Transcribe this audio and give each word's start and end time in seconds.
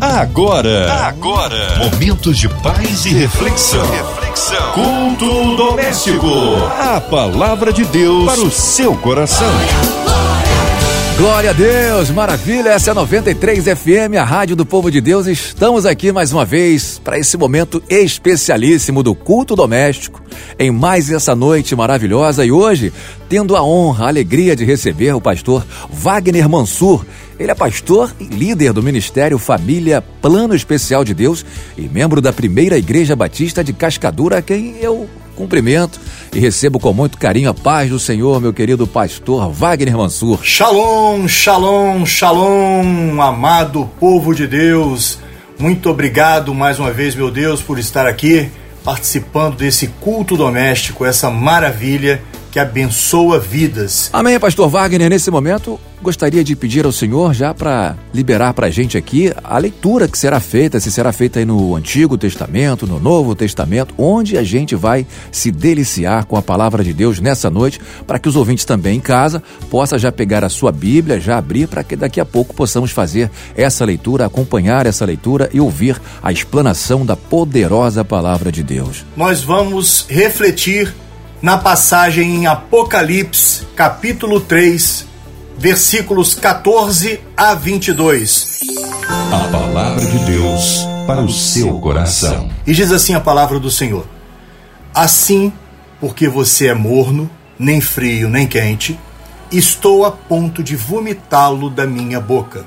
Agora, 0.00 0.92
agora, 1.08 1.76
momentos 1.78 2.38
de 2.38 2.48
paz 2.48 3.04
e 3.04 3.08
reflexão. 3.08 3.84
reflexão. 3.90 4.72
Culto 4.72 5.56
doméstico. 5.56 6.28
A 6.78 7.00
palavra 7.00 7.72
de 7.72 7.84
Deus 7.84 8.24
para 8.24 8.40
o 8.40 8.48
seu 8.48 8.94
coração. 8.94 9.50
Glória 11.16 11.50
a 11.50 11.52
Deus, 11.52 12.10
maravilha, 12.10 12.68
essa 12.68 12.90
é 12.90 12.92
a 12.92 12.94
93 12.94 13.64
FM, 13.64 14.14
a 14.20 14.22
rádio 14.22 14.54
do 14.54 14.64
povo 14.64 14.88
de 14.88 15.00
Deus. 15.00 15.26
Estamos 15.26 15.84
aqui 15.84 16.12
mais 16.12 16.32
uma 16.32 16.44
vez 16.44 17.00
para 17.02 17.18
esse 17.18 17.36
momento 17.36 17.82
especialíssimo 17.90 19.02
do 19.02 19.16
culto 19.16 19.56
doméstico, 19.56 20.22
em 20.56 20.70
mais 20.70 21.10
essa 21.10 21.34
noite 21.34 21.74
maravilhosa 21.74 22.44
e 22.44 22.52
hoje 22.52 22.92
tendo 23.28 23.56
a 23.56 23.64
honra, 23.64 24.04
a 24.04 24.08
alegria 24.08 24.54
de 24.54 24.64
receber 24.64 25.12
o 25.12 25.20
pastor 25.20 25.66
Wagner 25.90 26.48
Mansur. 26.48 27.04
Ele 27.38 27.52
é 27.52 27.54
pastor 27.54 28.12
e 28.18 28.24
líder 28.24 28.72
do 28.72 28.82
Ministério 28.82 29.38
Família 29.38 30.02
Plano 30.02 30.56
Especial 30.56 31.04
de 31.04 31.14
Deus 31.14 31.46
e 31.76 31.82
membro 31.82 32.20
da 32.20 32.32
primeira 32.32 32.76
Igreja 32.76 33.14
Batista 33.14 33.62
de 33.62 33.72
Cascadura, 33.72 34.38
a 34.38 34.42
quem 34.42 34.76
eu 34.80 35.08
cumprimento 35.36 36.00
e 36.34 36.40
recebo 36.40 36.80
com 36.80 36.92
muito 36.92 37.16
carinho 37.16 37.48
a 37.48 37.54
paz 37.54 37.90
do 37.90 38.00
Senhor, 38.00 38.40
meu 38.40 38.52
querido 38.52 38.88
pastor 38.88 39.52
Wagner 39.52 39.96
Mansur. 39.96 40.40
Shalom, 40.42 41.28
shalom, 41.28 42.04
shalom, 42.04 43.22
amado 43.22 43.88
povo 44.00 44.34
de 44.34 44.48
Deus. 44.48 45.20
Muito 45.56 45.88
obrigado 45.90 46.52
mais 46.52 46.80
uma 46.80 46.90
vez, 46.90 47.14
meu 47.14 47.30
Deus, 47.30 47.62
por 47.62 47.78
estar 47.78 48.04
aqui 48.04 48.50
participando 48.82 49.56
desse 49.56 49.86
culto 50.00 50.36
doméstico, 50.36 51.04
essa 51.04 51.30
maravilha 51.30 52.20
que 52.50 52.58
abençoa 52.58 53.38
vidas. 53.38 54.10
Amém, 54.12 54.38
pastor 54.38 54.68
Wagner. 54.68 55.08
Nesse 55.08 55.30
momento, 55.30 55.78
gostaria 56.02 56.42
de 56.44 56.54
pedir 56.56 56.84
ao 56.86 56.92
Senhor 56.92 57.34
já 57.34 57.52
para 57.52 57.96
liberar 58.12 58.54
para 58.54 58.66
a 58.66 58.70
gente 58.70 58.96
aqui 58.96 59.32
a 59.42 59.58
leitura 59.58 60.08
que 60.08 60.18
será 60.18 60.40
feita, 60.40 60.80
se 60.80 60.90
será 60.90 61.12
feita 61.12 61.38
aí 61.38 61.44
no 61.44 61.74
Antigo 61.74 62.16
Testamento, 62.16 62.86
no 62.86 62.98
Novo 62.98 63.34
Testamento, 63.34 63.94
onde 63.98 64.36
a 64.38 64.42
gente 64.42 64.74
vai 64.74 65.06
se 65.30 65.50
deliciar 65.50 66.24
com 66.26 66.36
a 66.36 66.42
palavra 66.42 66.82
de 66.82 66.92
Deus 66.92 67.20
nessa 67.20 67.50
noite, 67.50 67.80
para 68.06 68.18
que 68.18 68.28
os 68.28 68.36
ouvintes 68.36 68.64
também 68.64 68.96
em 68.96 69.00
casa 69.00 69.42
possam 69.70 69.98
já 69.98 70.10
pegar 70.10 70.44
a 70.44 70.48
sua 70.48 70.72
Bíblia, 70.72 71.20
já 71.20 71.38
abrir, 71.38 71.68
para 71.68 71.82
que 71.82 71.96
daqui 71.96 72.20
a 72.20 72.24
pouco 72.24 72.54
possamos 72.54 72.90
fazer 72.90 73.30
essa 73.56 73.84
leitura, 73.84 74.26
acompanhar 74.26 74.86
essa 74.86 75.04
leitura 75.04 75.50
e 75.52 75.60
ouvir 75.60 76.00
a 76.22 76.32
explanação 76.32 77.04
da 77.04 77.16
poderosa 77.16 78.04
palavra 78.04 78.50
de 78.52 78.62
Deus. 78.62 79.04
Nós 79.16 79.42
vamos 79.42 80.06
refletir 80.08 80.94
na 81.40 81.56
passagem 81.56 82.34
em 82.34 82.46
Apocalipse, 82.46 83.64
capítulo 83.76 84.40
3, 84.40 85.06
versículos 85.56 86.34
14 86.34 87.20
a 87.36 87.54
22. 87.54 88.58
A 89.32 89.48
palavra 89.48 90.04
de 90.04 90.18
Deus 90.24 90.78
para 91.06 91.22
o 91.22 91.30
seu 91.30 91.78
coração. 91.78 92.50
E 92.66 92.72
diz 92.72 92.90
assim 92.90 93.14
a 93.14 93.20
palavra 93.20 93.60
do 93.60 93.70
Senhor: 93.70 94.04
Assim, 94.92 95.52
porque 96.00 96.28
você 96.28 96.68
é 96.68 96.74
morno, 96.74 97.30
nem 97.56 97.80
frio, 97.80 98.28
nem 98.28 98.46
quente, 98.46 98.98
estou 99.50 100.04
a 100.04 100.10
ponto 100.10 100.62
de 100.62 100.74
vomitá-lo 100.74 101.70
da 101.70 101.86
minha 101.86 102.20
boca. 102.20 102.66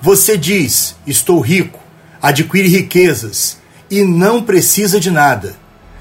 Você 0.00 0.38
diz: 0.38 0.94
Estou 1.04 1.40
rico, 1.40 1.80
adquire 2.22 2.68
riquezas 2.68 3.58
e 3.90 4.04
não 4.04 4.42
precisa 4.42 5.00
de 5.00 5.10
nada 5.10 5.56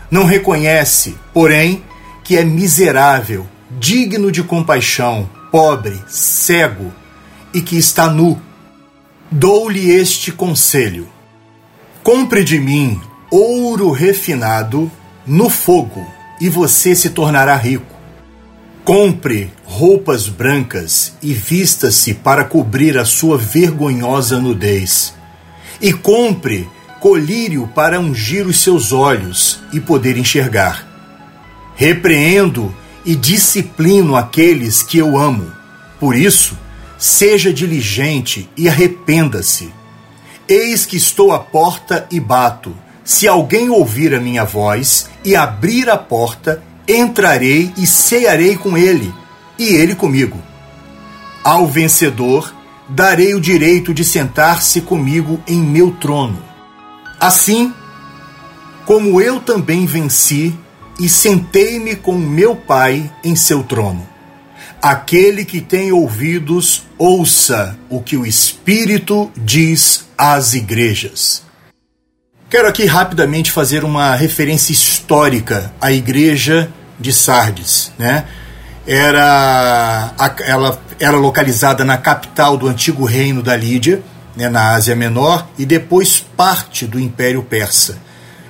não 0.09 0.25
reconhece, 0.25 1.15
porém, 1.33 1.83
que 2.23 2.37
é 2.37 2.43
miserável, 2.43 3.47
digno 3.79 4.31
de 4.31 4.43
compaixão, 4.43 5.29
pobre, 5.51 5.99
cego 6.07 6.91
e 7.53 7.61
que 7.61 7.77
está 7.77 8.09
nu. 8.09 8.41
Dou-lhe 9.31 9.91
este 9.91 10.31
conselho: 10.31 11.07
compre 12.03 12.43
de 12.43 12.59
mim 12.59 12.99
ouro 13.31 13.91
refinado 13.91 14.91
no 15.25 15.49
fogo, 15.49 16.05
e 16.41 16.49
você 16.49 16.95
se 16.95 17.11
tornará 17.11 17.55
rico. 17.55 17.95
Compre 18.83 19.53
roupas 19.65 20.27
brancas 20.27 21.13
e 21.21 21.31
vista-se 21.31 22.15
para 22.15 22.43
cobrir 22.43 22.97
a 22.97 23.05
sua 23.05 23.37
vergonhosa 23.37 24.39
nudez. 24.39 25.13
E 25.79 25.93
compre 25.93 26.67
colírio 26.99 27.67
para 27.73 27.99
ungir 27.99 28.45
os 28.45 28.61
seus 28.61 28.91
olhos 28.91 29.59
e 29.71 29.79
poder 29.79 30.17
enxergar. 30.17 30.85
Repreendo 31.75 32.75
e 33.05 33.15
disciplino 33.15 34.15
aqueles 34.15 34.83
que 34.83 34.97
eu 34.97 35.17
amo. 35.17 35.51
Por 35.99 36.15
isso, 36.15 36.57
seja 36.97 37.53
diligente 37.53 38.49
e 38.57 38.67
arrependa-se. 38.67 39.73
Eis 40.47 40.85
que 40.85 40.97
estou 40.97 41.31
à 41.31 41.39
porta 41.39 42.05
e 42.11 42.19
bato. 42.19 42.75
Se 43.03 43.27
alguém 43.27 43.69
ouvir 43.69 44.13
a 44.13 44.19
minha 44.19 44.43
voz 44.43 45.09
e 45.23 45.35
abrir 45.35 45.89
a 45.89 45.97
porta, 45.97 46.61
entrarei 46.87 47.71
e 47.77 47.87
cearei 47.87 48.57
com 48.57 48.77
ele, 48.77 49.13
e 49.57 49.67
ele 49.67 49.95
comigo. 49.95 50.37
Ao 51.43 51.65
vencedor, 51.65 52.53
darei 52.87 53.33
o 53.33 53.41
direito 53.41 53.93
de 53.93 54.03
sentar-se 54.03 54.81
comigo 54.81 55.41
em 55.47 55.57
meu 55.57 55.91
trono 55.91 56.48
Assim 57.19 57.73
como 58.85 59.19
eu 59.19 59.39
também 59.39 59.85
venci 59.85 60.57
e 60.99 61.09
sentei-me 61.09 61.95
com 61.95 62.15
meu 62.15 62.55
Pai 62.55 63.11
em 63.23 63.35
seu 63.35 63.63
trono. 63.63 64.07
Aquele 64.81 65.43
que 65.43 65.59
tem 65.59 65.91
ouvidos, 65.91 66.83
ouça 66.97 67.77
o 67.89 68.01
que 68.01 68.15
o 68.15 68.25
Espírito 68.25 69.29
diz 69.35 70.07
às 70.17 70.53
igrejas. 70.53 71.43
Quero 72.49 72.67
aqui 72.67 72.85
rapidamente 72.85 73.51
fazer 73.51 73.83
uma 73.83 74.15
referência 74.15 74.71
histórica 74.71 75.71
à 75.79 75.91
igreja 75.91 76.71
de 76.99 77.13
Sardes, 77.13 77.91
né? 77.99 78.25
Era, 78.87 80.13
ela 80.45 80.81
era 80.99 81.15
localizada 81.17 81.85
na 81.85 81.97
capital 81.97 82.57
do 82.57 82.67
antigo 82.67 83.05
reino 83.05 83.43
da 83.43 83.55
Lídia, 83.55 84.01
né, 84.39 84.47
na 84.47 84.73
Ásia 84.73 84.95
Menor 84.95 85.49
e 85.57 85.65
depois 85.65 86.25
parte 86.37 86.87
do 86.87 86.97
Império 86.97 87.43
Persa. 87.43 87.99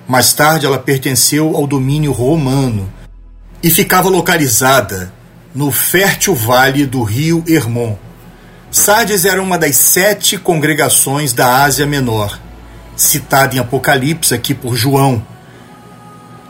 Mais 0.08 0.34
tarde, 0.34 0.68
ela 0.68 0.78
pertenceu 0.78 1.56
ao 1.56 1.66
domínio 1.66 2.12
romano 2.12 2.94
e 3.64 3.72
ficava 3.72 4.08
localizada 4.08 5.12
no 5.54 5.72
fértil 5.72 6.36
vale 6.36 6.86
do 6.86 7.02
rio 7.02 7.44
Hermon. 7.48 7.98
Sardes 8.70 9.26
era 9.26 9.42
uma 9.42 9.58
das 9.58 9.78
sete 9.78 10.38
congregações 10.38 11.34
da 11.34 11.64
Ásia 11.64 11.88
Menor, 11.88 12.40
citada 12.96 13.56
em 13.56 13.60
Apocalipse 13.60 14.36
aqui 14.36 14.54
por 14.54 14.76
João. 14.76 15.26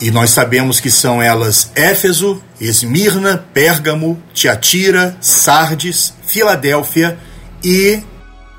E 0.01 0.11
nós 0.11 0.31
sabemos 0.31 0.81
que 0.81 0.91
são 0.91 1.21
elas 1.21 1.71
Éfeso, 1.75 2.43
Esmirna, 2.59 3.45
Pérgamo, 3.53 4.21
Tiatira, 4.33 5.15
Sardes, 5.21 6.13
Filadélfia 6.25 7.17
e 7.63 8.03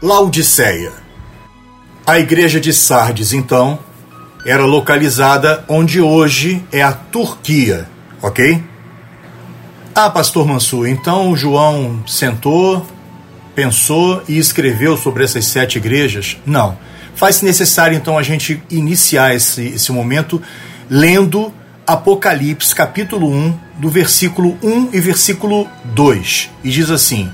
Laodiceia. 0.03 0.93
A 2.07 2.19
igreja 2.19 2.59
de 2.59 2.73
Sardes, 2.73 3.35
então, 3.35 3.79
era 4.47 4.65
localizada 4.65 5.63
onde 5.69 6.01
hoje 6.01 6.65
é 6.73 6.81
a 6.81 6.91
Turquia, 6.91 7.87
ok? 8.23 8.65
Ah, 9.95 10.09
pastor 10.09 10.47
Mansur, 10.47 10.89
então 10.89 11.37
João 11.37 12.03
sentou, 12.07 12.87
pensou 13.55 14.23
e 14.27 14.39
escreveu 14.39 14.97
sobre 14.97 15.23
essas 15.23 15.45
sete 15.45 15.77
igrejas? 15.77 16.39
Não. 16.47 16.79
Faz-se 17.15 17.45
necessário 17.45 17.95
então 17.95 18.17
a 18.17 18.23
gente 18.23 18.63
iniciar 18.71 19.35
esse, 19.35 19.67
esse 19.67 19.93
momento 19.93 20.41
lendo 20.89 21.53
Apocalipse, 21.87 22.75
capítulo 22.75 23.31
1, 23.31 23.59
do 23.77 23.91
versículo 23.91 24.57
1 24.63 24.89
e 24.95 25.01
versículo 25.01 25.69
2. 25.85 26.49
E 26.65 26.71
diz 26.71 26.89
assim: 26.89 27.31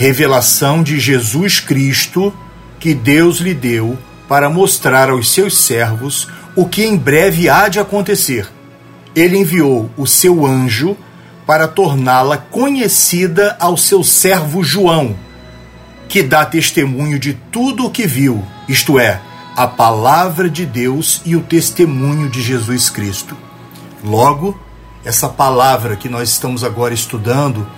revelação 0.00 0.82
de 0.82 0.98
Jesus 0.98 1.60
Cristo 1.60 2.32
que 2.78 2.94
Deus 2.94 3.36
lhe 3.36 3.52
deu 3.52 3.98
para 4.26 4.48
mostrar 4.48 5.10
aos 5.10 5.30
seus 5.30 5.58
servos 5.58 6.26
o 6.56 6.66
que 6.66 6.82
em 6.86 6.96
breve 6.96 7.50
há 7.50 7.68
de 7.68 7.78
acontecer. 7.78 8.50
Ele 9.14 9.36
enviou 9.36 9.90
o 9.98 10.06
seu 10.06 10.46
anjo 10.46 10.96
para 11.46 11.68
torná-la 11.68 12.38
conhecida 12.38 13.58
ao 13.60 13.76
seu 13.76 14.02
servo 14.02 14.64
João, 14.64 15.14
que 16.08 16.22
dá 16.22 16.46
testemunho 16.46 17.18
de 17.18 17.34
tudo 17.52 17.84
o 17.84 17.90
que 17.90 18.06
viu, 18.06 18.42
isto 18.66 18.98
é, 18.98 19.20
a 19.54 19.66
palavra 19.66 20.48
de 20.48 20.64
Deus 20.64 21.20
e 21.26 21.36
o 21.36 21.42
testemunho 21.42 22.30
de 22.30 22.40
Jesus 22.40 22.88
Cristo. 22.88 23.36
Logo, 24.02 24.58
essa 25.04 25.28
palavra 25.28 25.94
que 25.94 26.08
nós 26.08 26.30
estamos 26.30 26.64
agora 26.64 26.94
estudando 26.94 27.68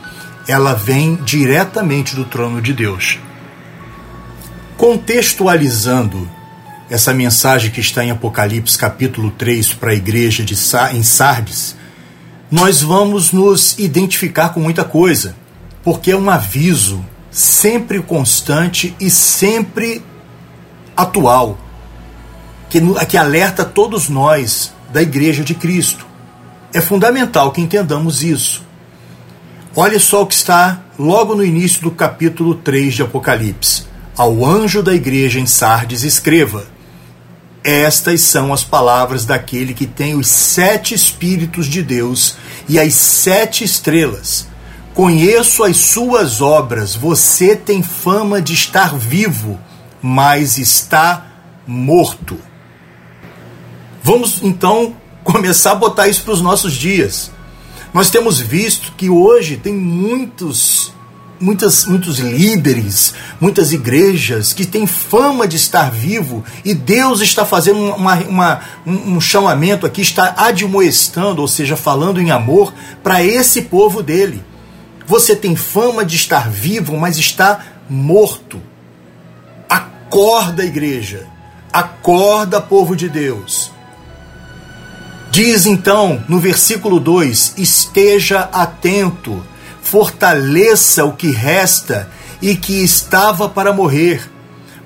ela 0.47 0.75
vem 0.75 1.17
diretamente 1.17 2.15
do 2.15 2.25
trono 2.25 2.61
de 2.61 2.73
Deus. 2.73 3.19
Contextualizando 4.77 6.29
essa 6.91 7.15
mensagem 7.15 7.71
que 7.71 7.81
está 7.81 8.05
em 8.05 8.11
Apocalipse 8.11 8.77
capítulo 8.77 9.31
3 9.31 9.75
para 9.75 9.93
a 9.93 9.94
igreja 9.94 10.44
de 10.44 10.55
em 10.93 11.03
Sardes, 11.03 11.77
nós 12.50 12.83
vamos 12.83 13.33
nos 13.33 13.79
identificar 13.79 14.50
com 14.50 14.61
muita 14.61 14.85
coisa, 14.85 15.35
porque 15.83 16.11
é 16.11 16.17
um 16.17 16.29
aviso 16.29 17.05
sempre 17.31 18.03
constante 18.03 18.94
e 19.00 19.09
sempre 19.09 20.05
atual 20.94 21.59
que, 22.69 22.81
que 23.09 23.17
alerta 23.17 23.65
todos 23.65 24.09
nós 24.09 24.73
da 24.93 25.03
Igreja 25.03 25.43
de 25.43 25.55
Cristo. 25.55 26.06
É 26.73 26.81
fundamental 26.81 27.53
que 27.53 27.61
entendamos 27.61 28.23
isso. 28.23 28.62
Olha 29.74 29.98
só 29.98 30.20
o 30.20 30.26
que 30.26 30.34
está 30.34 30.82
logo 30.98 31.34
no 31.34 31.42
início 31.42 31.80
do 31.80 31.90
capítulo 31.90 32.56
3 32.56 32.94
de 32.94 33.02
Apocalipse. 33.02 33.84
Ao 34.14 34.44
anjo 34.44 34.82
da 34.82 34.92
igreja 34.92 35.40
em 35.40 35.46
Sardes, 35.46 36.02
escreva: 36.02 36.66
Estas 37.64 38.20
são 38.20 38.52
as 38.52 38.62
palavras 38.62 39.24
daquele 39.24 39.72
que 39.72 39.86
tem 39.86 40.14
os 40.14 40.26
sete 40.26 40.94
Espíritos 40.94 41.64
de 41.66 41.82
Deus 41.82 42.36
e 42.69 42.78
as 42.78 42.92
sete 42.92 43.64
estrelas. 43.64 44.46
Conheço 44.92 45.64
as 45.64 45.78
suas 45.78 46.42
obras, 46.42 46.94
você 46.94 47.56
tem 47.56 47.82
fama 47.82 48.42
de 48.42 48.52
estar 48.52 48.94
vivo, 48.94 49.58
mas 50.02 50.58
está 50.58 51.28
morto. 51.66 52.38
Vamos 54.02 54.42
então 54.42 54.94
começar 55.24 55.72
a 55.72 55.76
botar 55.76 56.08
isso 56.08 56.24
para 56.24 56.34
os 56.34 56.42
nossos 56.42 56.74
dias. 56.74 57.30
Nós 57.93 58.11
temos 58.11 58.41
visto 58.41 58.93
que 58.97 59.11
hoje 59.11 59.59
tem 59.59 59.75
muitos, 59.75 60.94
muitas, 61.39 61.85
muitos 61.85 62.19
líderes, 62.19 63.12
muitas 63.39 63.71
igrejas 63.71 64.55
que 64.55 64.65
têm 64.65 64.87
fama 64.87 65.47
de 65.47 65.56
estar 65.56 65.91
vivo 65.91 66.43
e 66.65 66.73
Deus 66.73 67.21
está 67.21 67.44
fazendo 67.44 67.79
uma, 67.94 68.15
uma, 68.15 68.61
um, 68.87 69.17
um 69.17 69.21
chamamento 69.21 69.85
aqui, 69.85 70.00
está 70.00 70.35
admoestando, 70.39 71.43
ou 71.43 71.49
seja, 71.49 71.77
falando 71.77 72.21
em 72.21 72.31
amor 72.31 72.73
para 73.03 73.23
esse 73.23 73.62
povo 73.62 74.03
dele. 74.03 74.43
Você 75.06 75.37
tem 75.37 75.55
fama 75.55 76.05
de 76.05 76.17
estar 76.17 76.49
vivo, 76.49 76.97
mas 76.97 77.19
está 77.19 77.61
morto. 77.91 78.62
Acorda, 79.69 80.65
igreja. 80.65 81.27
Acorda, 81.73 82.61
povo 82.61 82.94
de 82.94 83.09
Deus. 83.09 83.71
Diz 85.32 85.64
então 85.64 86.23
no 86.29 86.38
versículo 86.38 87.00
2: 87.00 87.55
Esteja 87.56 88.50
atento, 88.52 89.43
fortaleça 89.81 91.06
o 91.06 91.14
que 91.14 91.31
resta 91.31 92.11
e 92.43 92.55
que 92.55 92.84
estava 92.84 93.49
para 93.49 93.73
morrer, 93.73 94.31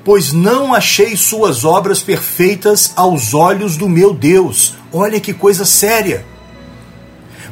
pois 0.04 0.32
não 0.32 0.72
achei 0.72 1.16
suas 1.16 1.64
obras 1.64 2.00
perfeitas 2.00 2.92
aos 2.94 3.34
olhos 3.34 3.76
do 3.76 3.88
meu 3.88 4.14
Deus. 4.14 4.76
Olha 4.92 5.18
que 5.18 5.34
coisa 5.34 5.64
séria. 5.64 6.24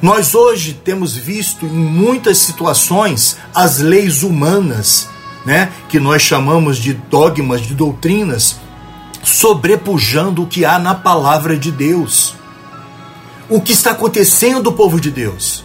Nós 0.01 0.33
hoje 0.37 0.81
temos 0.85 1.17
visto 1.17 1.67
em 1.67 1.71
muitas 1.71 2.39
situações 2.39 3.37
as 3.53 3.79
leis 3.79 4.23
humanas, 4.23 5.09
né, 5.45 5.73
que 5.89 5.99
nós 5.99 6.23
chamamos 6.23 6.77
de 6.77 6.93
dogmas, 6.93 7.61
de 7.61 7.75
doutrinas, 7.75 8.55
sobrepujando 9.25 10.45
o 10.45 10.47
que 10.47 10.65
há 10.65 10.79
na 10.79 10.95
palavra 10.95 11.59
de 11.59 11.73
Deus 11.73 12.37
o 13.49 13.61
que 13.61 13.73
está 13.73 13.91
acontecendo, 13.91 14.73
povo 14.73 15.01
de 15.01 15.11
Deus. 15.11 15.65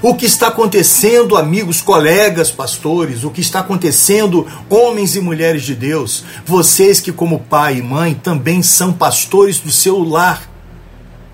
O 0.00 0.14
que 0.14 0.26
está 0.26 0.48
acontecendo, 0.48 1.36
amigos, 1.36 1.80
colegas, 1.80 2.50
pastores, 2.50 3.24
o 3.24 3.30
que 3.30 3.40
está 3.40 3.60
acontecendo, 3.60 4.46
homens 4.70 5.16
e 5.16 5.20
mulheres 5.20 5.64
de 5.64 5.74
Deus, 5.74 6.24
vocês 6.46 7.00
que, 7.00 7.10
como 7.10 7.40
pai 7.40 7.78
e 7.78 7.82
mãe, 7.82 8.14
também 8.14 8.62
são 8.62 8.92
pastores 8.92 9.58
do 9.58 9.72
seu 9.72 10.02
lar. 10.04 10.48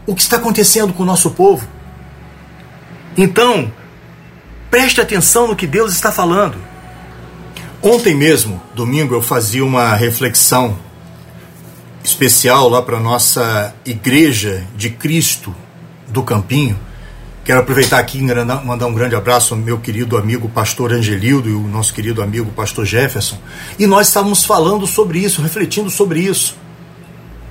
O 0.06 0.14
que 0.14 0.22
está 0.22 0.36
acontecendo 0.36 0.94
com 0.94 1.02
o 1.02 1.06
nosso 1.06 1.30
povo? 1.32 1.66
Então, 3.16 3.70
preste 4.70 5.00
atenção 5.00 5.46
no 5.46 5.56
que 5.56 5.66
Deus 5.66 5.92
está 5.92 6.10
falando. 6.10 6.56
Ontem 7.82 8.14
mesmo, 8.14 8.62
domingo, 8.74 9.14
eu 9.14 9.20
fazia 9.20 9.64
uma 9.64 9.94
reflexão 9.94 10.78
especial 12.02 12.68
lá 12.68 12.80
para 12.80 12.96
a 12.96 13.00
nossa 13.00 13.74
Igreja 13.84 14.66
de 14.74 14.88
Cristo 14.88 15.54
do 16.14 16.22
Campinho. 16.22 16.78
Quero 17.44 17.60
aproveitar 17.60 17.98
aqui 17.98 18.18
e 18.18 18.22
mandar 18.22 18.86
um 18.86 18.94
grande 18.94 19.14
abraço 19.14 19.52
ao 19.52 19.60
meu 19.60 19.78
querido 19.78 20.16
amigo 20.16 20.48
pastor 20.48 20.94
Angelildo 20.94 21.50
e 21.50 21.52
o 21.52 21.68
nosso 21.68 21.92
querido 21.92 22.22
amigo 22.22 22.50
pastor 22.52 22.86
Jefferson. 22.86 23.36
E 23.78 23.86
nós 23.86 24.08
estávamos 24.08 24.44
falando 24.44 24.86
sobre 24.86 25.18
isso, 25.18 25.42
refletindo 25.42 25.90
sobre 25.90 26.20
isso. 26.20 26.56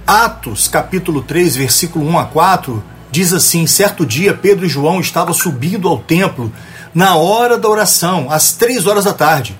Atos, 0.07 0.67
capítulo 0.67 1.21
3, 1.21 1.57
versículo 1.57 2.07
1 2.07 2.17
a 2.17 2.25
4, 2.25 2.83
diz 3.11 3.33
assim: 3.33 3.67
Certo 3.67 4.03
dia, 4.03 4.33
Pedro 4.33 4.65
e 4.65 4.69
João 4.69 4.99
estavam 4.99 5.33
subindo 5.33 5.87
ao 5.87 5.99
templo 5.99 6.51
na 6.93 7.15
hora 7.15 7.57
da 7.57 7.69
oração, 7.69 8.31
às 8.31 8.53
três 8.53 8.87
horas 8.87 9.03
da 9.03 9.13
tarde. 9.13 9.59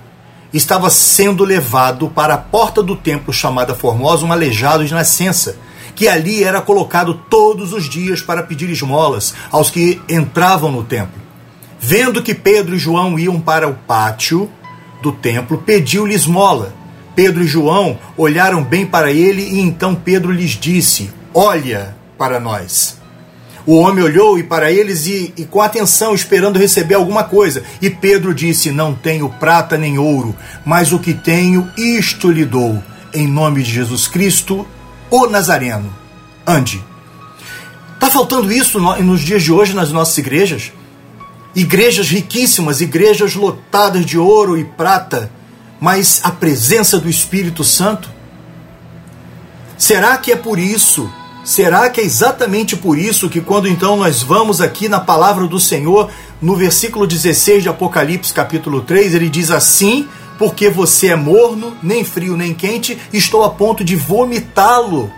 Estava 0.51 0.89
sendo 0.89 1.43
levado 1.43 2.09
para 2.09 2.33
a 2.35 2.37
porta 2.39 2.81
do 2.81 2.95
templo 2.95 3.31
chamada 3.31 3.75
Formosa 3.75 4.25
um 4.25 4.31
aleijado 4.31 4.85
de 4.85 4.93
nascença 4.93 5.57
que 5.95 6.07
ali 6.07 6.43
era 6.43 6.61
colocado 6.61 7.13
todos 7.29 7.73
os 7.73 7.89
dias 7.89 8.21
para 8.21 8.43
pedir 8.43 8.69
esmolas 8.69 9.33
aos 9.51 9.69
que 9.69 10.01
entravam 10.09 10.71
no 10.71 10.83
templo. 10.83 11.21
Vendo 11.79 12.23
que 12.23 12.33
Pedro 12.33 12.75
e 12.75 12.79
João 12.79 13.19
iam 13.19 13.39
para 13.39 13.67
o 13.67 13.73
pátio 13.73 14.49
do 15.01 15.11
templo, 15.11 15.57
pediu-lhe 15.57 16.13
esmola. 16.13 16.73
Pedro 17.15 17.43
e 17.43 17.47
João 17.47 17.99
olharam 18.17 18.63
bem 18.63 18.85
para 18.85 19.11
ele 19.11 19.43
e 19.43 19.59
então 19.59 19.93
Pedro 19.93 20.31
lhes 20.31 20.51
disse: 20.51 21.11
Olha 21.33 21.95
para 22.17 22.39
nós. 22.39 22.97
O 23.65 23.77
homem 23.77 24.03
olhou 24.03 24.37
e 24.37 24.43
para 24.43 24.71
eles 24.71 25.07
e, 25.07 25.33
e, 25.37 25.45
com 25.45 25.61
atenção, 25.61 26.13
esperando 26.13 26.59
receber 26.59 26.95
alguma 26.95 27.23
coisa. 27.23 27.63
E 27.81 27.89
Pedro 27.89 28.33
disse: 28.33 28.71
Não 28.71 28.93
tenho 28.93 29.29
prata 29.29 29.77
nem 29.77 29.97
ouro, 29.97 30.35
mas 30.65 30.91
o 30.91 30.99
que 30.99 31.13
tenho, 31.13 31.69
isto 31.77 32.29
lhe 32.29 32.45
dou. 32.45 32.83
Em 33.13 33.27
nome 33.27 33.61
de 33.61 33.71
Jesus 33.71 34.07
Cristo, 34.07 34.67
o 35.13 35.27
Nazareno. 35.27 35.93
Ande. 36.45 36.83
Está 37.93 38.09
faltando 38.09 38.51
isso 38.51 38.79
nos 38.79 39.21
dias 39.21 39.43
de 39.43 39.51
hoje 39.51 39.75
nas 39.75 39.91
nossas 39.91 40.17
igrejas? 40.17 40.73
Igrejas 41.53 42.09
riquíssimas, 42.09 42.81
igrejas 42.81 43.35
lotadas 43.35 44.07
de 44.07 44.17
ouro 44.17 44.57
e 44.57 44.65
prata, 44.65 45.31
mas 45.79 46.19
a 46.23 46.31
presença 46.31 46.97
do 46.97 47.07
Espírito 47.07 47.63
Santo? 47.63 48.09
Será 49.77 50.17
que 50.17 50.31
é 50.31 50.35
por 50.35 50.57
isso? 50.57 51.07
Será 51.45 51.91
que 51.91 52.01
é 52.01 52.03
exatamente 52.03 52.75
por 52.75 52.97
isso 52.97 53.29
que 53.29 53.39
quando 53.39 53.67
então 53.67 53.95
nós 53.95 54.23
vamos 54.23 54.61
aqui 54.61 54.89
na 54.89 54.99
palavra 54.99 55.45
do 55.45 55.59
Senhor, 55.59 56.09
no 56.41 56.55
versículo 56.55 57.05
16 57.05 57.61
de 57.61 57.69
Apocalipse, 57.69 58.33
capítulo 58.33 58.81
3, 58.81 59.13
ele 59.13 59.29
diz 59.29 59.51
assim: 59.51 60.07
porque 60.37 60.69
você 60.69 61.07
é 61.07 61.15
morno, 61.15 61.75
nem 61.81 62.03
frio 62.03 62.35
nem 62.35 62.53
quente, 62.53 62.97
estou 63.11 63.43
a 63.43 63.49
ponto 63.49 63.83
de 63.83 63.95
vomitá-lo 63.95 65.11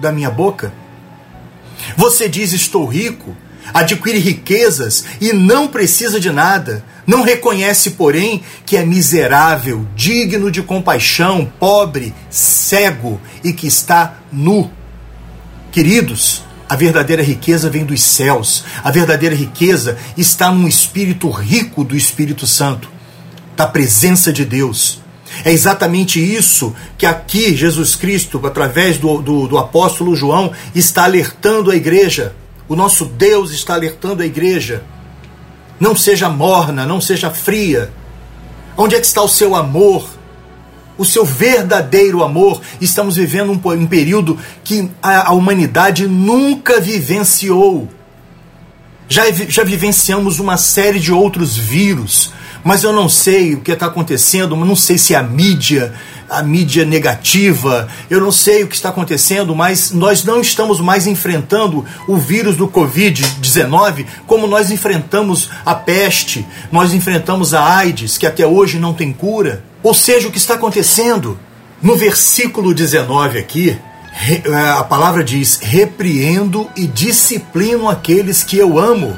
da 0.00 0.12
minha 0.12 0.30
boca. 0.30 0.72
Você 1.96 2.28
diz: 2.28 2.52
Estou 2.52 2.86
rico, 2.86 3.36
adquire 3.72 4.18
riquezas 4.18 5.04
e 5.20 5.32
não 5.32 5.68
precisa 5.68 6.20
de 6.20 6.30
nada. 6.30 6.84
Não 7.06 7.22
reconhece, 7.22 7.90
porém, 7.90 8.42
que 8.64 8.76
é 8.76 8.84
miserável, 8.84 9.86
digno 9.94 10.50
de 10.50 10.60
compaixão, 10.60 11.50
pobre, 11.58 12.12
cego 12.28 13.20
e 13.44 13.52
que 13.52 13.68
está 13.68 14.18
nu. 14.32 14.68
Queridos, 15.70 16.42
a 16.68 16.74
verdadeira 16.74 17.22
riqueza 17.22 17.70
vem 17.70 17.84
dos 17.84 18.02
céus. 18.02 18.64
A 18.82 18.90
verdadeira 18.90 19.36
riqueza 19.36 19.96
está 20.16 20.50
num 20.50 20.66
espírito 20.66 21.30
rico 21.30 21.84
do 21.84 21.96
Espírito 21.96 22.44
Santo 22.44 22.95
da 23.56 23.66
presença 23.66 24.32
de 24.32 24.44
Deus. 24.44 25.00
É 25.44 25.52
exatamente 25.52 26.20
isso 26.20 26.74
que 26.96 27.06
aqui 27.06 27.56
Jesus 27.56 27.96
Cristo, 27.96 28.40
através 28.44 28.98
do, 28.98 29.20
do, 29.20 29.48
do, 29.48 29.58
apóstolo 29.58 30.14
João, 30.14 30.52
está 30.74 31.04
alertando 31.04 31.70
a 31.70 31.76
igreja. 31.76 32.34
O 32.68 32.76
nosso 32.76 33.04
Deus 33.04 33.50
está 33.50 33.74
alertando 33.74 34.22
a 34.22 34.26
igreja. 34.26 34.84
Não 35.80 35.96
seja 35.96 36.28
morna, 36.28 36.86
não 36.86 37.00
seja 37.00 37.30
fria. 37.30 37.90
Onde 38.76 38.94
é 38.94 39.00
que 39.00 39.06
está 39.06 39.22
o 39.22 39.28
seu 39.28 39.54
amor? 39.54 40.08
O 40.96 41.04
seu 41.04 41.24
verdadeiro 41.24 42.22
amor? 42.22 42.60
Estamos 42.80 43.16
vivendo 43.16 43.50
um, 43.52 43.70
um 43.72 43.86
período 43.86 44.38
que 44.64 44.90
a, 45.02 45.28
a 45.28 45.32
humanidade 45.32 46.06
nunca 46.06 46.80
vivenciou. 46.80 47.88
Já, 49.08 49.30
já 49.30 49.62
vivenciamos 49.62 50.40
uma 50.40 50.56
série 50.56 50.98
de 50.98 51.12
outros 51.12 51.56
vírus, 51.56 52.32
mas 52.66 52.82
eu 52.82 52.92
não 52.92 53.08
sei 53.08 53.54
o 53.54 53.60
que 53.60 53.70
está 53.70 53.86
acontecendo, 53.86 54.56
não 54.56 54.74
sei 54.74 54.98
se 54.98 55.14
é 55.14 55.16
a 55.16 55.22
mídia, 55.22 55.94
a 56.28 56.42
mídia 56.42 56.84
negativa, 56.84 57.86
eu 58.10 58.20
não 58.20 58.32
sei 58.32 58.64
o 58.64 58.66
que 58.66 58.74
está 58.74 58.88
acontecendo, 58.88 59.54
mas 59.54 59.92
nós 59.92 60.24
não 60.24 60.40
estamos 60.40 60.80
mais 60.80 61.06
enfrentando 61.06 61.84
o 62.08 62.16
vírus 62.16 62.56
do 62.56 62.66
Covid-19 62.66 64.04
como 64.26 64.48
nós 64.48 64.72
enfrentamos 64.72 65.48
a 65.64 65.76
peste, 65.76 66.44
nós 66.72 66.92
enfrentamos 66.92 67.54
a 67.54 67.62
AIDS, 67.62 68.18
que 68.18 68.26
até 68.26 68.44
hoje 68.44 68.80
não 68.80 68.92
tem 68.92 69.12
cura. 69.12 69.62
Ou 69.80 69.94
seja, 69.94 70.26
o 70.26 70.32
que 70.32 70.38
está 70.38 70.54
acontecendo? 70.54 71.38
No 71.80 71.94
versículo 71.94 72.74
19 72.74 73.38
aqui, 73.38 73.78
a 74.76 74.82
palavra 74.82 75.22
diz: 75.22 75.60
repreendo 75.62 76.68
e 76.74 76.84
disciplino 76.88 77.88
aqueles 77.88 78.42
que 78.42 78.58
eu 78.58 78.76
amo. 78.76 79.16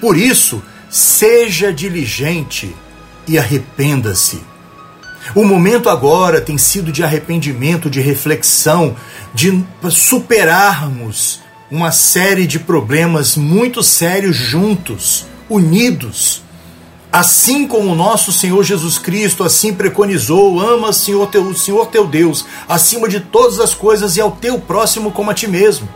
Por 0.00 0.16
isso, 0.16 0.62
seja 0.90 1.72
diligente 1.72 2.74
e 3.26 3.38
arrependa-se. 3.38 4.40
O 5.34 5.44
momento 5.44 5.90
agora 5.90 6.40
tem 6.40 6.56
sido 6.56 6.90
de 6.90 7.04
arrependimento, 7.04 7.90
de 7.90 8.00
reflexão, 8.00 8.96
de 9.34 9.62
superarmos 9.90 11.40
uma 11.70 11.92
série 11.92 12.46
de 12.46 12.58
problemas 12.58 13.36
muito 13.36 13.82
sérios 13.82 14.36
juntos, 14.36 15.26
unidos. 15.48 16.42
Assim 17.12 17.66
como 17.66 17.92
o 17.92 17.94
nosso 17.94 18.32
Senhor 18.32 18.62
Jesus 18.62 18.98
Cristo 18.98 19.44
assim 19.44 19.74
preconizou, 19.74 20.60
ama 20.60 20.92
Senhor 20.92 21.26
teu, 21.28 21.54
Senhor 21.54 21.86
teu 21.86 22.06
Deus 22.06 22.44
acima 22.68 23.08
de 23.08 23.20
todas 23.20 23.60
as 23.60 23.74
coisas 23.74 24.16
e 24.16 24.20
ao 24.20 24.30
teu 24.30 24.58
próximo 24.58 25.10
como 25.10 25.30
a 25.30 25.34
ti 25.34 25.46
mesmo. 25.46 25.88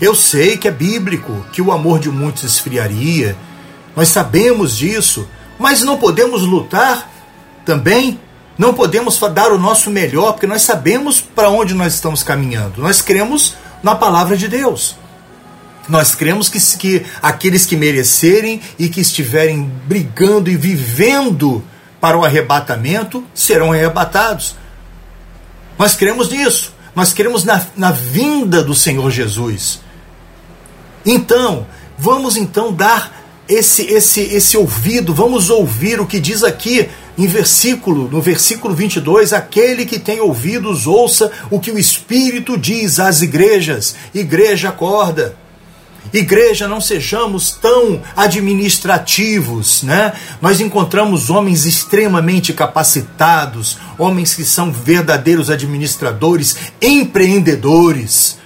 Eu 0.00 0.14
sei 0.14 0.56
que 0.56 0.66
é 0.66 0.72
bíblico 0.72 1.44
que 1.52 1.62
o 1.62 1.70
amor 1.70 2.00
de 2.00 2.10
muitos 2.10 2.42
esfriaria, 2.42 3.36
nós 3.96 4.08
sabemos 4.08 4.76
disso, 4.76 5.28
mas 5.58 5.82
não 5.82 5.96
podemos 5.96 6.42
lutar 6.42 7.10
também, 7.64 8.20
não 8.58 8.74
podemos 8.74 9.18
dar 9.32 9.52
o 9.52 9.58
nosso 9.58 9.90
melhor, 9.90 10.32
porque 10.32 10.46
nós 10.46 10.62
sabemos 10.62 11.20
para 11.20 11.50
onde 11.50 11.74
nós 11.74 11.94
estamos 11.94 12.22
caminhando. 12.22 12.80
Nós 12.80 13.00
cremos 13.00 13.54
na 13.82 13.94
palavra 13.94 14.36
de 14.36 14.48
Deus. 14.48 14.96
Nós 15.88 16.14
cremos 16.14 16.48
que, 16.48 16.58
que 16.76 17.06
aqueles 17.20 17.66
que 17.66 17.76
merecerem 17.76 18.60
e 18.78 18.88
que 18.88 19.00
estiverem 19.00 19.70
brigando 19.86 20.50
e 20.50 20.56
vivendo 20.56 21.62
para 22.00 22.16
o 22.16 22.24
arrebatamento 22.24 23.24
serão 23.34 23.72
arrebatados. 23.72 24.56
Nós 25.78 25.94
cremos 25.94 26.30
nisso. 26.30 26.72
Nós 26.94 27.12
cremos 27.12 27.44
na, 27.44 27.60
na 27.76 27.90
vinda 27.90 28.62
do 28.62 28.74
Senhor 28.74 29.10
Jesus. 29.10 29.80
Então, 31.04 31.66
vamos 31.98 32.36
então 32.36 32.72
dar 32.72 33.23
esse 33.48 33.82
esse 33.82 34.20
esse 34.20 34.56
ouvido, 34.56 35.14
vamos 35.14 35.50
ouvir 35.50 36.00
o 36.00 36.06
que 36.06 36.18
diz 36.18 36.42
aqui 36.42 36.88
em 37.16 37.26
versículo, 37.26 38.08
no 38.08 38.20
versículo 38.20 38.74
22, 38.74 39.32
aquele 39.32 39.86
que 39.86 39.98
tem 39.98 40.20
ouvidos 40.20 40.86
ouça 40.86 41.30
o 41.50 41.60
que 41.60 41.70
o 41.70 41.78
Espírito 41.78 42.58
diz 42.58 42.98
às 42.98 43.22
igrejas. 43.22 43.94
Igreja 44.12 44.70
acorda. 44.70 45.36
Igreja, 46.12 46.68
não 46.68 46.80
sejamos 46.80 47.52
tão 47.52 48.02
administrativos, 48.16 49.82
né? 49.82 50.12
Nós 50.40 50.60
encontramos 50.60 51.30
homens 51.30 51.64
extremamente 51.64 52.52
capacitados, 52.52 53.78
homens 53.98 54.34
que 54.34 54.44
são 54.44 54.72
verdadeiros 54.72 55.50
administradores, 55.50 56.56
empreendedores. 56.80 58.38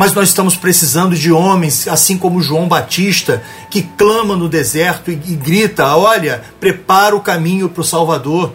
Mas 0.00 0.14
nós 0.14 0.30
estamos 0.30 0.56
precisando 0.56 1.14
de 1.14 1.30
homens, 1.30 1.86
assim 1.86 2.16
como 2.16 2.40
João 2.40 2.66
Batista, 2.66 3.42
que 3.70 3.82
clama 3.82 4.34
no 4.34 4.48
deserto 4.48 5.10
e, 5.10 5.12
e 5.12 5.36
grita: 5.36 5.94
Olha, 5.94 6.42
prepara 6.58 7.14
o 7.14 7.20
caminho 7.20 7.68
para 7.68 7.82
o 7.82 7.84
Salvador. 7.84 8.54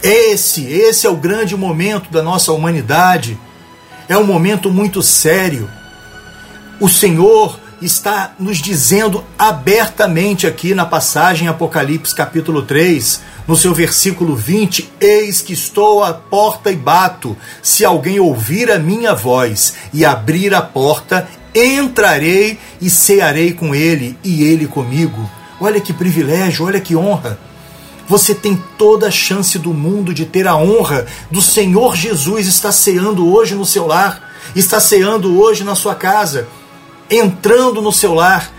Esse, 0.00 0.64
esse 0.64 1.08
é 1.08 1.10
o 1.10 1.16
grande 1.16 1.56
momento 1.56 2.08
da 2.08 2.22
nossa 2.22 2.52
humanidade. 2.52 3.36
É 4.08 4.16
um 4.16 4.22
momento 4.22 4.70
muito 4.70 5.02
sério. 5.02 5.68
O 6.78 6.88
Senhor 6.88 7.58
está 7.84 8.34
nos 8.38 8.58
dizendo 8.58 9.22
abertamente 9.38 10.46
aqui 10.46 10.74
na 10.74 10.86
passagem 10.86 11.48
Apocalipse 11.48 12.14
capítulo 12.14 12.62
3, 12.62 13.20
no 13.46 13.56
seu 13.56 13.74
versículo 13.74 14.34
20: 14.34 14.90
Eis 14.98 15.42
que 15.42 15.52
estou 15.52 16.02
à 16.02 16.12
porta 16.12 16.70
e 16.70 16.76
bato. 16.76 17.36
Se 17.62 17.84
alguém 17.84 18.18
ouvir 18.18 18.70
a 18.70 18.78
minha 18.78 19.14
voz 19.14 19.74
e 19.92 20.04
abrir 20.04 20.54
a 20.54 20.62
porta, 20.62 21.28
entrarei 21.54 22.58
e 22.80 22.88
cearei 22.88 23.52
com 23.52 23.74
ele 23.74 24.18
e 24.24 24.44
ele 24.44 24.66
comigo. 24.66 25.30
Olha 25.60 25.80
que 25.80 25.92
privilégio, 25.92 26.64
olha 26.64 26.80
que 26.80 26.96
honra. 26.96 27.38
Você 28.08 28.34
tem 28.34 28.62
toda 28.78 29.08
a 29.08 29.10
chance 29.10 29.58
do 29.58 29.72
mundo 29.72 30.12
de 30.12 30.24
ter 30.24 30.46
a 30.46 30.56
honra 30.56 31.06
do 31.30 31.40
Senhor 31.40 31.94
Jesus 31.96 32.46
estar 32.46 32.72
ceando 32.72 33.30
hoje 33.32 33.54
no 33.54 33.64
seu 33.64 33.86
lar, 33.86 34.32
está 34.54 34.78
ceando 34.78 35.38
hoje 35.40 35.64
na 35.64 35.74
sua 35.74 35.94
casa 35.94 36.48
entrando 37.10 37.80
no 37.80 37.92
seu 37.92 38.14
lar. 38.14 38.52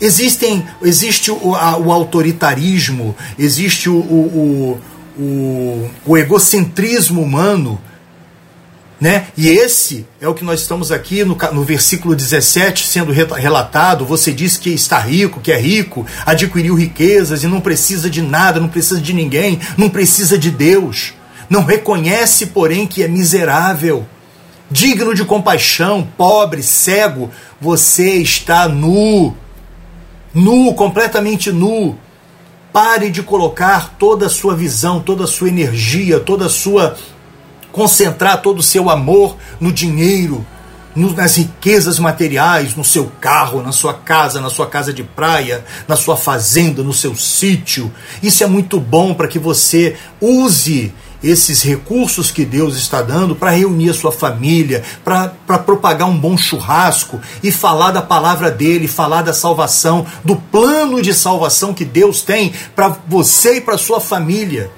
Existem, 0.00 0.66
existe 0.82 1.30
o, 1.30 1.54
a, 1.54 1.76
o 1.76 1.92
autoritarismo, 1.92 3.14
existe 3.38 3.90
o, 3.90 3.96
o, 3.96 4.80
o, 5.18 5.90
o 6.06 6.16
egocentrismo 6.16 7.20
humano, 7.20 7.78
né? 9.00 9.26
E 9.36 9.48
esse 9.48 10.06
é 10.20 10.28
o 10.28 10.34
que 10.34 10.44
nós 10.44 10.60
estamos 10.60 10.92
aqui 10.92 11.24
no, 11.24 11.36
no 11.52 11.64
versículo 11.64 12.14
17 12.14 12.86
sendo 12.86 13.12
relatado. 13.12 14.04
Você 14.04 14.30
diz 14.30 14.58
que 14.58 14.70
está 14.70 14.98
rico, 14.98 15.40
que 15.40 15.50
é 15.50 15.58
rico, 15.58 16.06
adquiriu 16.26 16.74
riquezas 16.74 17.42
e 17.42 17.46
não 17.46 17.60
precisa 17.60 18.10
de 18.10 18.20
nada, 18.20 18.60
não 18.60 18.68
precisa 18.68 19.00
de 19.00 19.14
ninguém, 19.14 19.58
não 19.76 19.88
precisa 19.88 20.36
de 20.36 20.50
Deus. 20.50 21.14
Não 21.48 21.64
reconhece, 21.64 22.46
porém, 22.46 22.86
que 22.86 23.02
é 23.02 23.08
miserável 23.08 24.06
digno 24.70 25.14
de 25.14 25.24
compaixão, 25.24 26.06
pobre, 26.16 26.62
cego, 26.62 27.30
você 27.60 28.14
está 28.14 28.68
nu. 28.68 29.34
Nu, 30.32 30.72
completamente 30.74 31.50
nu. 31.50 31.98
Pare 32.72 33.10
de 33.10 33.22
colocar 33.22 33.96
toda 33.98 34.26
a 34.26 34.30
sua 34.30 34.54
visão, 34.54 35.00
toda 35.00 35.24
a 35.24 35.26
sua 35.26 35.48
energia, 35.48 36.20
toda 36.20 36.46
a 36.46 36.50
sua. 36.50 36.96
concentrar 37.72 38.42
todo 38.42 38.58
o 38.58 38.62
seu 38.62 38.90
amor 38.90 39.36
no 39.60 39.72
dinheiro, 39.72 40.44
nas 40.94 41.36
riquezas 41.36 42.00
materiais, 42.00 42.74
no 42.74 42.82
seu 42.84 43.10
carro, 43.20 43.62
na 43.62 43.70
sua 43.70 43.94
casa, 43.94 44.40
na 44.40 44.50
sua 44.50 44.66
casa 44.66 44.92
de 44.92 45.04
praia, 45.04 45.64
na 45.86 45.96
sua 45.96 46.16
fazenda, 46.16 46.82
no 46.82 46.92
seu 46.92 47.14
sítio. 47.14 47.92
Isso 48.22 48.42
é 48.42 48.46
muito 48.46 48.80
bom 48.80 49.14
para 49.14 49.28
que 49.28 49.38
você 49.38 49.96
use 50.20 50.92
esses 51.22 51.62
recursos 51.62 52.30
que 52.30 52.44
Deus 52.44 52.76
está 52.76 53.02
dando 53.02 53.36
para 53.36 53.50
reunir 53.50 53.90
a 53.90 53.94
sua 53.94 54.12
família, 54.12 54.82
para 55.04 55.58
propagar 55.58 56.08
um 56.08 56.18
bom 56.18 56.36
churrasco 56.36 57.20
e 57.42 57.52
falar 57.52 57.90
da 57.90 58.02
palavra 58.02 58.50
dele, 58.50 58.88
falar 58.88 59.22
da 59.22 59.32
salvação, 59.32 60.06
do 60.24 60.36
plano 60.36 61.02
de 61.02 61.12
salvação 61.12 61.74
que 61.74 61.84
Deus 61.84 62.22
tem 62.22 62.52
para 62.74 62.96
você 63.06 63.56
e 63.56 63.60
para 63.60 63.76
sua 63.76 64.00
família. 64.00 64.70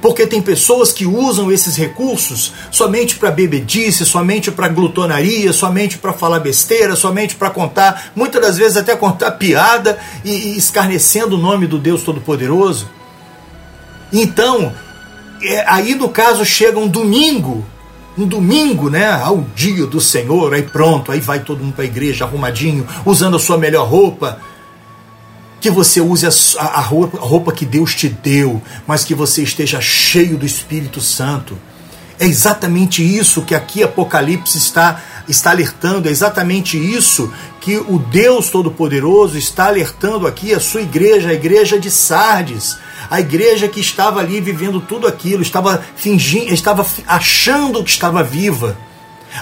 Porque 0.00 0.26
tem 0.26 0.42
pessoas 0.42 0.92
que 0.92 1.06
usam 1.06 1.50
esses 1.50 1.76
recursos 1.76 2.52
somente 2.70 3.16
para 3.16 3.30
bebedice, 3.30 4.04
somente 4.04 4.50
para 4.50 4.68
glutonaria, 4.68 5.50
somente 5.50 5.96
para 5.96 6.12
falar 6.12 6.40
besteira, 6.40 6.94
somente 6.94 7.34
para 7.34 7.48
contar, 7.48 8.12
muitas 8.14 8.42
das 8.42 8.58
vezes 8.58 8.76
até 8.76 8.94
contar 8.94 9.30
piada 9.32 9.98
e, 10.22 10.30
e 10.30 10.58
escarnecendo 10.58 11.36
o 11.36 11.40
nome 11.40 11.66
do 11.66 11.78
Deus 11.78 12.02
Todo-Poderoso. 12.02 12.86
Então, 14.12 14.74
aí 15.66 15.94
no 15.94 16.08
caso 16.08 16.44
chega 16.44 16.78
um 16.78 16.88
domingo, 16.88 17.64
um 18.16 18.26
domingo, 18.26 18.88
né, 18.88 19.10
ao 19.10 19.44
dia 19.54 19.86
do 19.86 20.00
Senhor, 20.00 20.54
aí 20.54 20.62
pronto, 20.62 21.10
aí 21.10 21.20
vai 21.20 21.40
todo 21.40 21.62
mundo 21.62 21.74
para 21.74 21.84
a 21.84 21.86
igreja 21.86 22.24
arrumadinho, 22.24 22.86
usando 23.04 23.36
a 23.36 23.40
sua 23.40 23.58
melhor 23.58 23.88
roupa. 23.88 24.38
Que 25.60 25.70
você 25.70 26.00
use 26.00 26.26
a, 26.26 26.62
a, 26.62 26.80
roupa, 26.80 27.18
a 27.18 27.22
roupa 27.22 27.52
que 27.52 27.64
Deus 27.64 27.94
te 27.94 28.08
deu, 28.08 28.62
mas 28.86 29.02
que 29.02 29.14
você 29.14 29.42
esteja 29.42 29.80
cheio 29.80 30.36
do 30.36 30.44
Espírito 30.44 31.00
Santo. 31.00 31.56
É 32.18 32.26
exatamente 32.26 33.02
isso 33.02 33.42
que 33.42 33.54
aqui 33.54 33.82
Apocalipse 33.82 34.58
está, 34.58 35.02
está 35.28 35.50
alertando, 35.50 36.08
é 36.08 36.10
exatamente 36.10 36.76
isso 36.76 37.32
que 37.60 37.76
o 37.76 37.98
Deus 37.98 38.50
Todo-Poderoso 38.50 39.38
está 39.38 39.66
alertando 39.66 40.26
aqui 40.26 40.54
a 40.54 40.60
sua 40.60 40.82
igreja, 40.82 41.30
a 41.30 41.34
igreja 41.34 41.78
de 41.78 41.90
Sardes 41.90 42.76
a 43.10 43.20
igreja 43.20 43.68
que 43.68 43.80
estava 43.80 44.20
ali 44.20 44.40
vivendo 44.40 44.80
tudo 44.80 45.06
aquilo, 45.06 45.42
estava 45.42 45.82
fingindo, 45.96 46.52
estava 46.52 46.86
achando 47.06 47.82
que 47.82 47.90
estava 47.90 48.22
viva, 48.22 48.76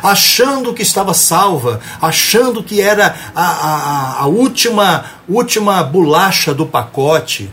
achando 0.02 0.72
que 0.74 0.82
estava 0.82 1.14
salva, 1.14 1.80
achando 2.00 2.62
que 2.62 2.80
era 2.80 3.14
a, 3.34 3.42
a, 3.42 4.20
a 4.22 4.26
última, 4.26 5.04
última 5.28 5.82
bolacha 5.82 6.54
do 6.54 6.66
pacote. 6.66 7.50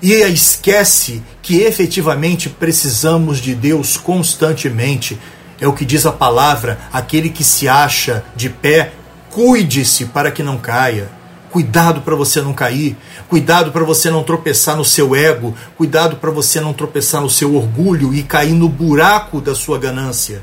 E 0.00 0.12
esquece 0.12 1.22
que 1.42 1.62
efetivamente 1.62 2.48
precisamos 2.48 3.38
de 3.38 3.54
Deus 3.54 3.96
constantemente. 3.96 5.18
É 5.60 5.66
o 5.66 5.72
que 5.72 5.84
diz 5.84 6.06
a 6.06 6.12
palavra: 6.12 6.78
aquele 6.92 7.30
que 7.30 7.44
se 7.44 7.68
acha 7.68 8.24
de 8.36 8.48
pé, 8.48 8.92
cuide-se 9.30 10.06
para 10.06 10.30
que 10.30 10.42
não 10.42 10.58
caia. 10.58 11.08
Cuidado 11.50 12.02
para 12.02 12.14
você 12.14 12.42
não 12.42 12.52
cair, 12.52 12.94
cuidado 13.26 13.72
para 13.72 13.82
você 13.82 14.10
não 14.10 14.22
tropeçar 14.22 14.76
no 14.76 14.84
seu 14.84 15.16
ego, 15.16 15.54
cuidado 15.78 16.16
para 16.16 16.30
você 16.30 16.60
não 16.60 16.74
tropeçar 16.74 17.22
no 17.22 17.30
seu 17.30 17.54
orgulho 17.54 18.12
e 18.12 18.22
cair 18.22 18.52
no 18.52 18.68
buraco 18.68 19.40
da 19.40 19.54
sua 19.54 19.78
ganância. 19.78 20.42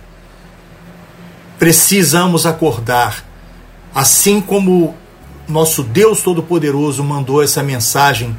Precisamos 1.60 2.48
acordar, 2.48 3.24
assim 3.94 4.42
como 4.42 4.96
nosso 5.48 5.84
Deus 5.84 6.22
Todo-Poderoso 6.22 7.04
mandou 7.04 7.44
essa 7.44 7.62
mensagem 7.62 8.36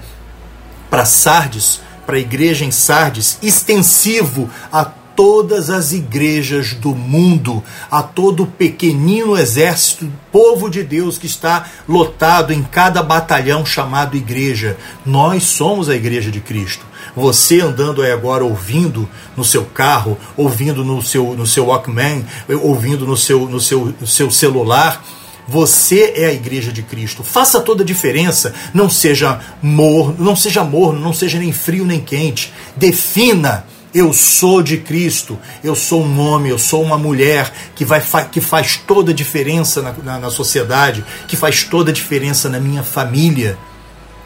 para 0.91 1.05
Sardes, 1.05 1.81
para 2.05 2.17
a 2.17 2.21
igreja 2.21 2.65
em 2.65 2.73
Sardes, 2.73 3.39
extensivo 3.41 4.51
a 4.73 4.91
todas 5.17 5.71
as 5.71 5.93
igrejas 5.93 6.75
do 6.75 6.95
mundo, 6.95 7.65
a 7.91 8.03
todo 8.03 8.43
o 8.43 8.47
pequenino 8.47 9.37
exército, 9.37 10.13
povo 10.31 10.69
de 10.69 10.85
Deus 10.85 11.17
que 11.17 11.27
está 11.27 11.67
lotado 11.89 12.53
em 12.53 12.63
cada 12.63 13.03
batalhão 13.03 13.65
chamado 13.65 14.17
igreja. 14.17 14.77
Nós 15.05 15.45
somos 15.45 15.89
a 15.89 15.97
igreja 15.97 16.31
de 16.31 16.41
Cristo. 16.41 16.85
Você 17.17 17.61
andando 17.61 18.03
aí 18.03 18.13
agora 18.13 18.45
ouvindo 18.45 19.09
no 19.35 19.43
seu 19.43 19.65
carro, 19.65 20.19
ouvindo 20.37 20.85
no 20.85 21.03
seu, 21.03 21.35
no 21.35 21.47
seu 21.47 21.67
Walkman, 21.67 22.27
ouvindo 22.63 23.07
no 23.07 23.17
seu, 23.17 23.49
no 23.49 23.59
seu, 23.59 23.95
no 23.99 24.07
seu 24.07 24.31
celular, 24.31 25.03
você 25.49 26.13
é 26.17 26.27
a 26.27 26.33
igreja 26.33 26.73
de 26.73 26.83
Cristo. 26.83 27.23
Faça 27.23 27.61
toda 27.61 27.83
a 27.83 27.87
diferença. 27.87 28.53
Não 28.75 28.91
seja 28.91 29.41
morno, 29.63 30.17
não 30.19 30.37
seja 30.37 30.63
morno, 30.65 31.01
não 31.01 31.15
seja 31.15 31.39
nem 31.39 31.53
frio 31.53 31.87
nem 31.87 32.01
quente. 32.01 32.53
Defina 32.77 33.65
eu 33.97 34.13
sou 34.13 34.63
de 34.63 34.77
Cristo, 34.77 35.39
eu 35.65 35.75
sou 35.75 36.05
um 36.05 36.21
homem, 36.21 36.51
eu 36.51 36.59
sou 36.59 36.83
uma 36.83 36.99
mulher 36.99 37.51
que, 37.75 37.83
vai, 37.83 38.03
que 38.31 38.43
faz 38.43 38.77
toda 38.77 39.11
a 39.11 39.15
diferença 39.15 39.81
na, 39.81 39.93
na, 39.93 40.19
na 40.19 40.31
sociedade, 40.31 41.03
que 41.27 41.35
faz 41.35 41.63
toda 41.65 41.91
a 41.91 41.95
diferença 41.95 42.51
na 42.51 42.61
minha 42.61 42.83
família. 42.83 43.57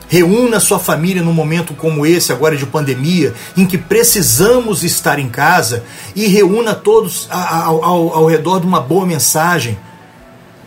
Reúna 0.08 0.58
sua 0.58 0.80
família 0.80 1.22
num 1.22 1.32
momento 1.32 1.72
como 1.72 2.04
esse, 2.04 2.32
agora 2.32 2.56
de 2.56 2.66
pandemia, 2.66 3.32
em 3.56 3.64
que 3.64 3.78
precisamos 3.78 4.82
estar 4.82 5.20
em 5.20 5.28
casa, 5.28 5.84
e 6.16 6.26
reúna 6.26 6.74
todos 6.74 7.28
ao, 7.30 7.84
ao, 7.84 8.14
ao 8.14 8.26
redor 8.26 8.58
de 8.58 8.66
uma 8.66 8.80
boa 8.80 9.06
mensagem 9.06 9.78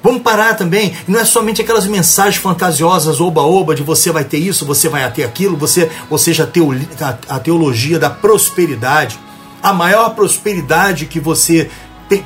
Vamos 0.03 0.21
parar 0.21 0.55
também. 0.55 0.93
Não 1.07 1.17
é 1.17 1.23
somente 1.23 1.61
aquelas 1.61 1.87
mensagens 1.87 2.35
fantasiosas, 2.35 3.21
oba-oba, 3.21 3.73
de 3.73 3.81
você 3.81 4.11
vai 4.11 4.25
ter 4.25 4.37
isso, 4.37 4.65
você 4.65 4.89
vai 4.89 5.09
ter 5.11 5.23
aquilo, 5.23 5.55
você, 5.55 5.89
ou 6.09 6.17
seja, 6.17 6.51
a 7.29 7.39
teologia 7.39 7.97
da 7.97 8.09
prosperidade. 8.09 9.17
A 9.61 9.71
maior 9.71 10.09
prosperidade 10.13 11.05
que 11.05 11.21
você 11.21 11.71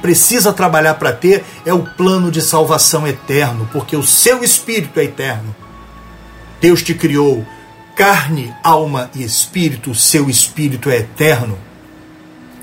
precisa 0.02 0.52
trabalhar 0.52 0.96
para 0.96 1.14
ter 1.14 1.46
é 1.64 1.72
o 1.72 1.84
plano 1.84 2.32
de 2.32 2.42
salvação 2.42 3.08
eterno, 3.08 3.70
porque 3.72 3.96
o 3.96 4.04
seu 4.04 4.44
espírito 4.44 5.00
é 5.00 5.04
eterno. 5.04 5.56
Deus 6.60 6.82
te 6.82 6.96
criou 6.96 7.46
carne, 7.96 8.54
alma 8.64 9.12
e 9.14 9.24
espírito, 9.24 9.92
o 9.92 9.96
seu 9.96 10.30
espírito 10.32 10.90
é 10.90 10.98
eterno. 10.98 11.58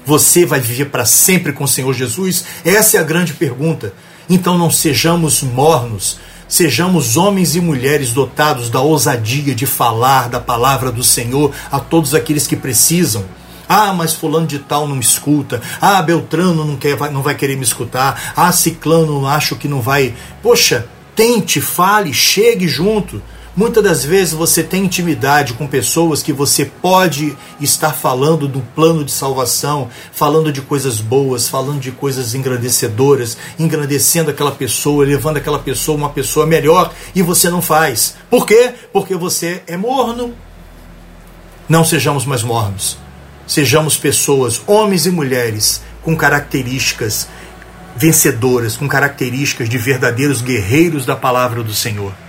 Você 0.04 0.44
vai 0.44 0.58
viver 0.58 0.86
para 0.86 1.04
sempre 1.04 1.52
com 1.52 1.64
o 1.64 1.68
Senhor 1.68 1.94
Jesus? 1.94 2.44
Essa 2.64 2.96
é 2.96 3.00
a 3.00 3.04
grande 3.04 3.32
pergunta. 3.32 3.94
Então 4.28 4.56
não 4.56 4.70
sejamos 4.70 5.42
mornos, 5.42 6.18
sejamos 6.48 7.16
homens 7.16 7.54
e 7.56 7.60
mulheres 7.60 8.12
dotados 8.12 8.70
da 8.70 8.80
ousadia 8.80 9.54
de 9.54 9.66
falar 9.66 10.28
da 10.28 10.40
palavra 10.40 10.90
do 10.90 11.04
Senhor 11.04 11.52
a 11.70 11.78
todos 11.78 12.14
aqueles 12.14 12.46
que 12.46 12.56
precisam. 12.56 13.24
Ah, 13.68 13.92
mas 13.92 14.12
fulano 14.12 14.46
de 14.46 14.58
tal 14.58 14.86
não 14.86 14.96
me 14.96 15.02
escuta. 15.02 15.60
Ah, 15.80 16.00
Beltrano 16.02 16.64
não, 16.64 16.76
quer, 16.76 16.98
não 17.10 17.22
vai 17.22 17.34
querer 17.34 17.56
me 17.56 17.64
escutar. 17.64 18.32
Ah, 18.36 18.52
Ciclano 18.52 19.26
acho 19.26 19.56
que 19.56 19.68
não 19.68 19.80
vai. 19.80 20.14
Poxa, 20.42 20.86
tente, 21.14 21.60
fale, 21.60 22.12
chegue 22.12 22.68
junto. 22.68 23.22
Muitas 23.56 23.84
das 23.84 24.04
vezes 24.04 24.34
você 24.34 24.64
tem 24.64 24.84
intimidade 24.84 25.52
com 25.52 25.64
pessoas 25.64 26.24
que 26.24 26.32
você 26.32 26.64
pode 26.64 27.36
estar 27.60 27.92
falando 27.92 28.48
do 28.48 28.60
plano 28.74 29.04
de 29.04 29.12
salvação, 29.12 29.88
falando 30.10 30.50
de 30.50 30.60
coisas 30.60 31.00
boas, 31.00 31.48
falando 31.48 31.78
de 31.78 31.92
coisas 31.92 32.34
engrandecedoras, 32.34 33.36
engrandecendo 33.56 34.28
aquela 34.28 34.50
pessoa, 34.50 35.06
levando 35.06 35.36
aquela 35.36 35.60
pessoa 35.60 35.96
uma 35.96 36.10
pessoa 36.10 36.46
melhor 36.46 36.92
e 37.14 37.22
você 37.22 37.48
não 37.48 37.62
faz. 37.62 38.16
Por 38.28 38.44
quê? 38.44 38.74
Porque 38.92 39.14
você 39.14 39.62
é 39.68 39.76
morno. 39.76 40.34
Não 41.68 41.84
sejamos 41.84 42.26
mais 42.26 42.42
mornos. 42.42 42.98
Sejamos 43.46 43.96
pessoas, 43.96 44.60
homens 44.66 45.06
e 45.06 45.12
mulheres, 45.12 45.80
com 46.02 46.16
características 46.16 47.28
vencedoras, 47.94 48.76
com 48.76 48.88
características 48.88 49.68
de 49.68 49.78
verdadeiros 49.78 50.42
guerreiros 50.42 51.06
da 51.06 51.14
palavra 51.14 51.62
do 51.62 51.72
Senhor. 51.72 52.23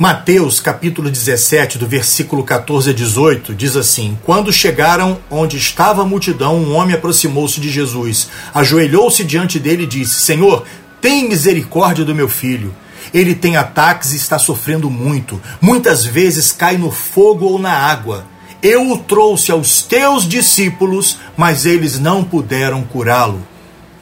Mateus 0.00 0.60
capítulo 0.60 1.10
17, 1.10 1.76
do 1.76 1.86
versículo 1.86 2.42
14 2.42 2.88
a 2.88 2.92
18, 2.94 3.54
diz 3.54 3.76
assim: 3.76 4.16
Quando 4.24 4.50
chegaram 4.50 5.18
onde 5.30 5.58
estava 5.58 6.00
a 6.00 6.06
multidão, 6.06 6.56
um 6.56 6.74
homem 6.74 6.94
aproximou-se 6.94 7.60
de 7.60 7.68
Jesus, 7.68 8.28
ajoelhou-se 8.54 9.22
diante 9.22 9.58
dele 9.58 9.82
e 9.82 9.86
disse: 9.86 10.14
Senhor, 10.14 10.64
tem 11.02 11.28
misericórdia 11.28 12.02
do 12.02 12.14
meu 12.14 12.30
filho. 12.30 12.74
Ele 13.12 13.34
tem 13.34 13.58
ataques 13.58 14.14
e 14.14 14.16
está 14.16 14.38
sofrendo 14.38 14.88
muito. 14.88 15.38
Muitas 15.60 16.02
vezes 16.02 16.50
cai 16.50 16.78
no 16.78 16.90
fogo 16.90 17.44
ou 17.44 17.58
na 17.58 17.74
água. 17.74 18.24
Eu 18.62 18.92
o 18.92 18.96
trouxe 18.96 19.52
aos 19.52 19.82
teus 19.82 20.26
discípulos, 20.26 21.18
mas 21.36 21.66
eles 21.66 22.00
não 22.00 22.24
puderam 22.24 22.84
curá-lo. 22.84 23.46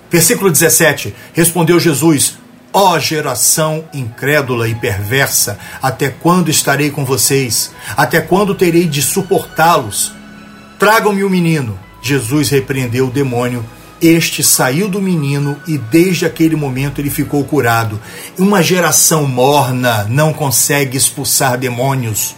Versículo 0.08 0.48
17: 0.48 1.12
Respondeu 1.32 1.80
Jesus: 1.80 2.37
Ó 2.70 2.92
oh, 2.92 3.00
geração 3.00 3.84
incrédula 3.94 4.68
e 4.68 4.74
perversa, 4.74 5.58
até 5.82 6.10
quando 6.10 6.50
estarei 6.50 6.90
com 6.90 7.02
vocês? 7.02 7.72
Até 7.96 8.20
quando 8.20 8.54
terei 8.54 8.84
de 8.84 9.00
suportá-los? 9.00 10.12
Tragam-me 10.78 11.24
o 11.24 11.30
menino. 11.30 11.78
Jesus 12.02 12.50
repreendeu 12.50 13.06
o 13.06 13.10
demônio. 13.10 13.64
Este 14.02 14.44
saiu 14.44 14.86
do 14.86 15.00
menino 15.00 15.56
e 15.66 15.78
desde 15.78 16.26
aquele 16.26 16.56
momento 16.56 17.00
ele 17.00 17.08
ficou 17.08 17.42
curado. 17.42 17.98
Uma 18.38 18.62
geração 18.62 19.26
morna 19.26 20.04
não 20.04 20.32
consegue 20.32 20.96
expulsar 20.96 21.56
demônios. 21.56 22.36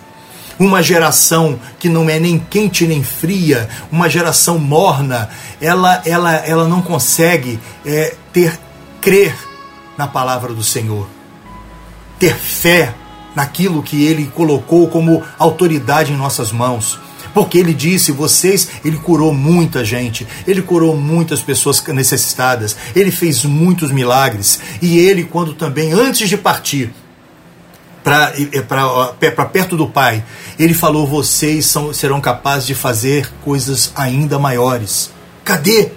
Uma 0.61 0.81
geração 0.81 1.59
que 1.79 1.88
não 1.88 2.09
é 2.09 2.21
nem 2.21 2.38
quente 2.38 2.87
nem 2.87 3.03
fria, 3.03 3.69
uma 3.90 4.09
geração 4.09 4.59
morna, 4.59 5.29
ela, 5.61 6.01
ela, 6.05 6.35
ela 6.37 6.69
não 6.69 6.83
consegue 6.83 7.59
é, 7.85 8.14
ter 8.33 8.59
crer 9.01 9.49
na 10.00 10.08
palavra 10.08 10.54
do 10.54 10.64
Senhor. 10.64 11.06
Ter 12.18 12.34
fé 12.34 12.94
naquilo 13.36 13.82
que 13.82 14.02
ele 14.02 14.32
colocou 14.34 14.88
como 14.88 15.22
autoridade 15.38 16.10
em 16.10 16.16
nossas 16.16 16.50
mãos. 16.50 16.98
Porque 17.34 17.58
ele 17.58 17.74
disse, 17.74 18.10
vocês, 18.10 18.66
ele 18.82 18.96
curou 18.96 19.34
muita 19.34 19.84
gente, 19.84 20.26
ele 20.46 20.62
curou 20.62 20.96
muitas 20.96 21.40
pessoas 21.42 21.84
necessitadas, 21.88 22.74
ele 22.96 23.10
fez 23.10 23.44
muitos 23.44 23.92
milagres. 23.92 24.58
E 24.80 24.98
ele, 24.98 25.24
quando 25.24 25.52
também, 25.52 25.92
antes 25.92 26.30
de 26.30 26.38
partir 26.38 26.90
para 28.02 29.44
perto 29.52 29.76
do 29.76 29.86
Pai, 29.86 30.24
ele 30.58 30.72
falou: 30.72 31.06
vocês 31.06 31.66
são, 31.66 31.92
serão 31.92 32.22
capazes 32.22 32.66
de 32.66 32.74
fazer 32.74 33.30
coisas 33.44 33.92
ainda 33.94 34.38
maiores. 34.38 35.12
Cadê? 35.44 35.92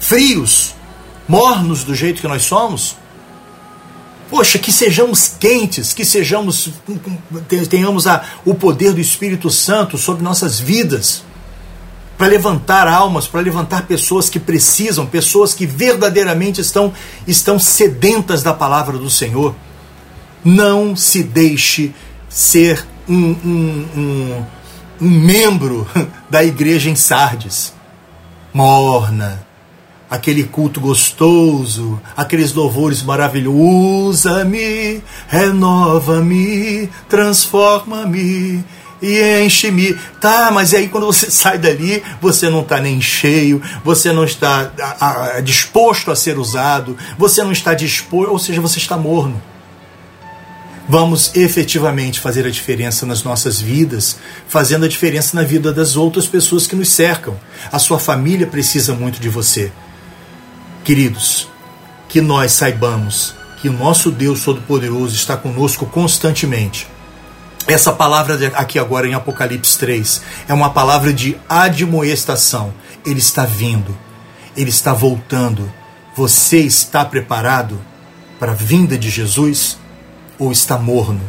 Frios, 0.00 0.73
mornos 1.28 1.84
do 1.84 1.94
jeito 1.94 2.20
que 2.20 2.28
nós 2.28 2.42
somos? 2.42 2.96
Poxa, 4.30 4.58
que 4.58 4.72
sejamos 4.72 5.28
quentes, 5.38 5.92
que 5.92 6.04
sejamos 6.04 6.70
tenhamos 7.68 8.06
a, 8.06 8.24
o 8.44 8.54
poder 8.54 8.92
do 8.92 9.00
Espírito 9.00 9.50
Santo 9.50 9.98
sobre 9.98 10.22
nossas 10.22 10.58
vidas 10.58 11.22
para 12.16 12.28
levantar 12.28 12.88
almas, 12.88 13.26
para 13.26 13.40
levantar 13.40 13.86
pessoas 13.86 14.28
que 14.28 14.40
precisam, 14.40 15.06
pessoas 15.06 15.52
que 15.52 15.66
verdadeiramente 15.66 16.60
estão 16.60 16.92
estão 17.26 17.58
sedentas 17.58 18.42
da 18.42 18.54
palavra 18.54 18.96
do 18.96 19.10
Senhor. 19.10 19.54
Não 20.44 20.96
se 20.96 21.22
deixe 21.22 21.94
ser 22.28 22.84
um, 23.08 23.14
um, 23.14 23.88
um, 23.96 24.44
um 25.00 25.10
membro 25.10 25.86
da 26.30 26.42
igreja 26.42 26.88
em 26.88 26.96
Sardes, 26.96 27.72
morna, 28.52 29.43
aquele 30.14 30.44
culto 30.44 30.80
gostoso, 30.80 32.00
aqueles 32.16 32.52
louvores 32.52 33.02
maravilhosos. 33.02 33.44
Usa-me, 33.54 35.02
renova-me, 35.28 36.88
transforma-me 37.08 38.64
e 39.02 39.42
enche-me. 39.44 39.94
Tá, 40.20 40.50
mas 40.52 40.72
aí 40.72 40.88
quando 40.88 41.06
você 41.06 41.30
sai 41.30 41.58
dali, 41.58 42.02
você 42.20 42.48
não 42.48 42.60
está 42.60 42.80
nem 42.80 43.00
cheio, 43.00 43.60
você 43.84 44.12
não 44.12 44.24
está 44.24 44.70
a, 44.80 45.36
a, 45.36 45.40
disposto 45.40 46.10
a 46.10 46.16
ser 46.16 46.38
usado, 46.38 46.96
você 47.18 47.42
não 47.42 47.52
está 47.52 47.74
disposto, 47.74 48.30
ou 48.30 48.38
seja, 48.38 48.60
você 48.60 48.78
está 48.78 48.96
morno. 48.96 49.42
Vamos 50.86 51.34
efetivamente 51.34 52.20
fazer 52.20 52.46
a 52.46 52.50
diferença 52.50 53.06
nas 53.06 53.22
nossas 53.22 53.58
vidas, 53.58 54.18
fazendo 54.46 54.84
a 54.84 54.88
diferença 54.88 55.34
na 55.34 55.42
vida 55.42 55.72
das 55.72 55.96
outras 55.96 56.26
pessoas 56.26 56.66
que 56.66 56.76
nos 56.76 56.90
cercam. 56.90 57.36
A 57.72 57.78
sua 57.78 57.98
família 57.98 58.46
precisa 58.46 58.94
muito 58.94 59.18
de 59.18 59.30
você. 59.30 59.72
Queridos, 60.84 61.48
que 62.10 62.20
nós 62.20 62.52
saibamos 62.52 63.34
que 63.62 63.70
o 63.70 63.72
nosso 63.72 64.10
Deus 64.10 64.44
Todo-Poderoso 64.44 65.14
está 65.14 65.34
conosco 65.34 65.86
constantemente. 65.86 66.86
Essa 67.66 67.90
palavra 67.90 68.52
aqui 68.54 68.78
agora 68.78 69.08
em 69.08 69.14
Apocalipse 69.14 69.78
3 69.78 70.20
é 70.46 70.52
uma 70.52 70.68
palavra 70.68 71.10
de 71.10 71.38
admoestação. 71.48 72.74
Ele 73.02 73.18
está 73.18 73.46
vindo, 73.46 73.96
ele 74.54 74.68
está 74.68 74.92
voltando. 74.92 75.72
Você 76.14 76.58
está 76.58 77.02
preparado 77.02 77.80
para 78.38 78.52
a 78.52 78.54
vinda 78.54 78.98
de 78.98 79.08
Jesus 79.08 79.78
ou 80.38 80.52
está 80.52 80.76
morno? 80.76 81.22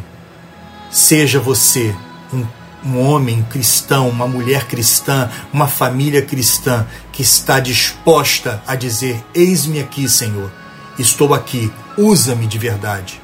Seja 0.90 1.40
você 1.40 1.96
um 2.30 2.44
um 2.86 3.00
homem 3.00 3.42
cristão, 3.50 4.08
uma 4.08 4.28
mulher 4.28 4.66
cristã, 4.66 5.28
uma 5.52 5.66
família 5.66 6.22
cristã 6.22 6.86
que 7.12 7.22
está 7.22 7.58
disposta 7.58 8.62
a 8.66 8.76
dizer: 8.76 9.22
Eis-me 9.34 9.80
aqui, 9.80 10.08
Senhor, 10.08 10.50
estou 10.98 11.34
aqui, 11.34 11.72
usa-me 11.98 12.46
de 12.46 12.58
verdade. 12.58 13.20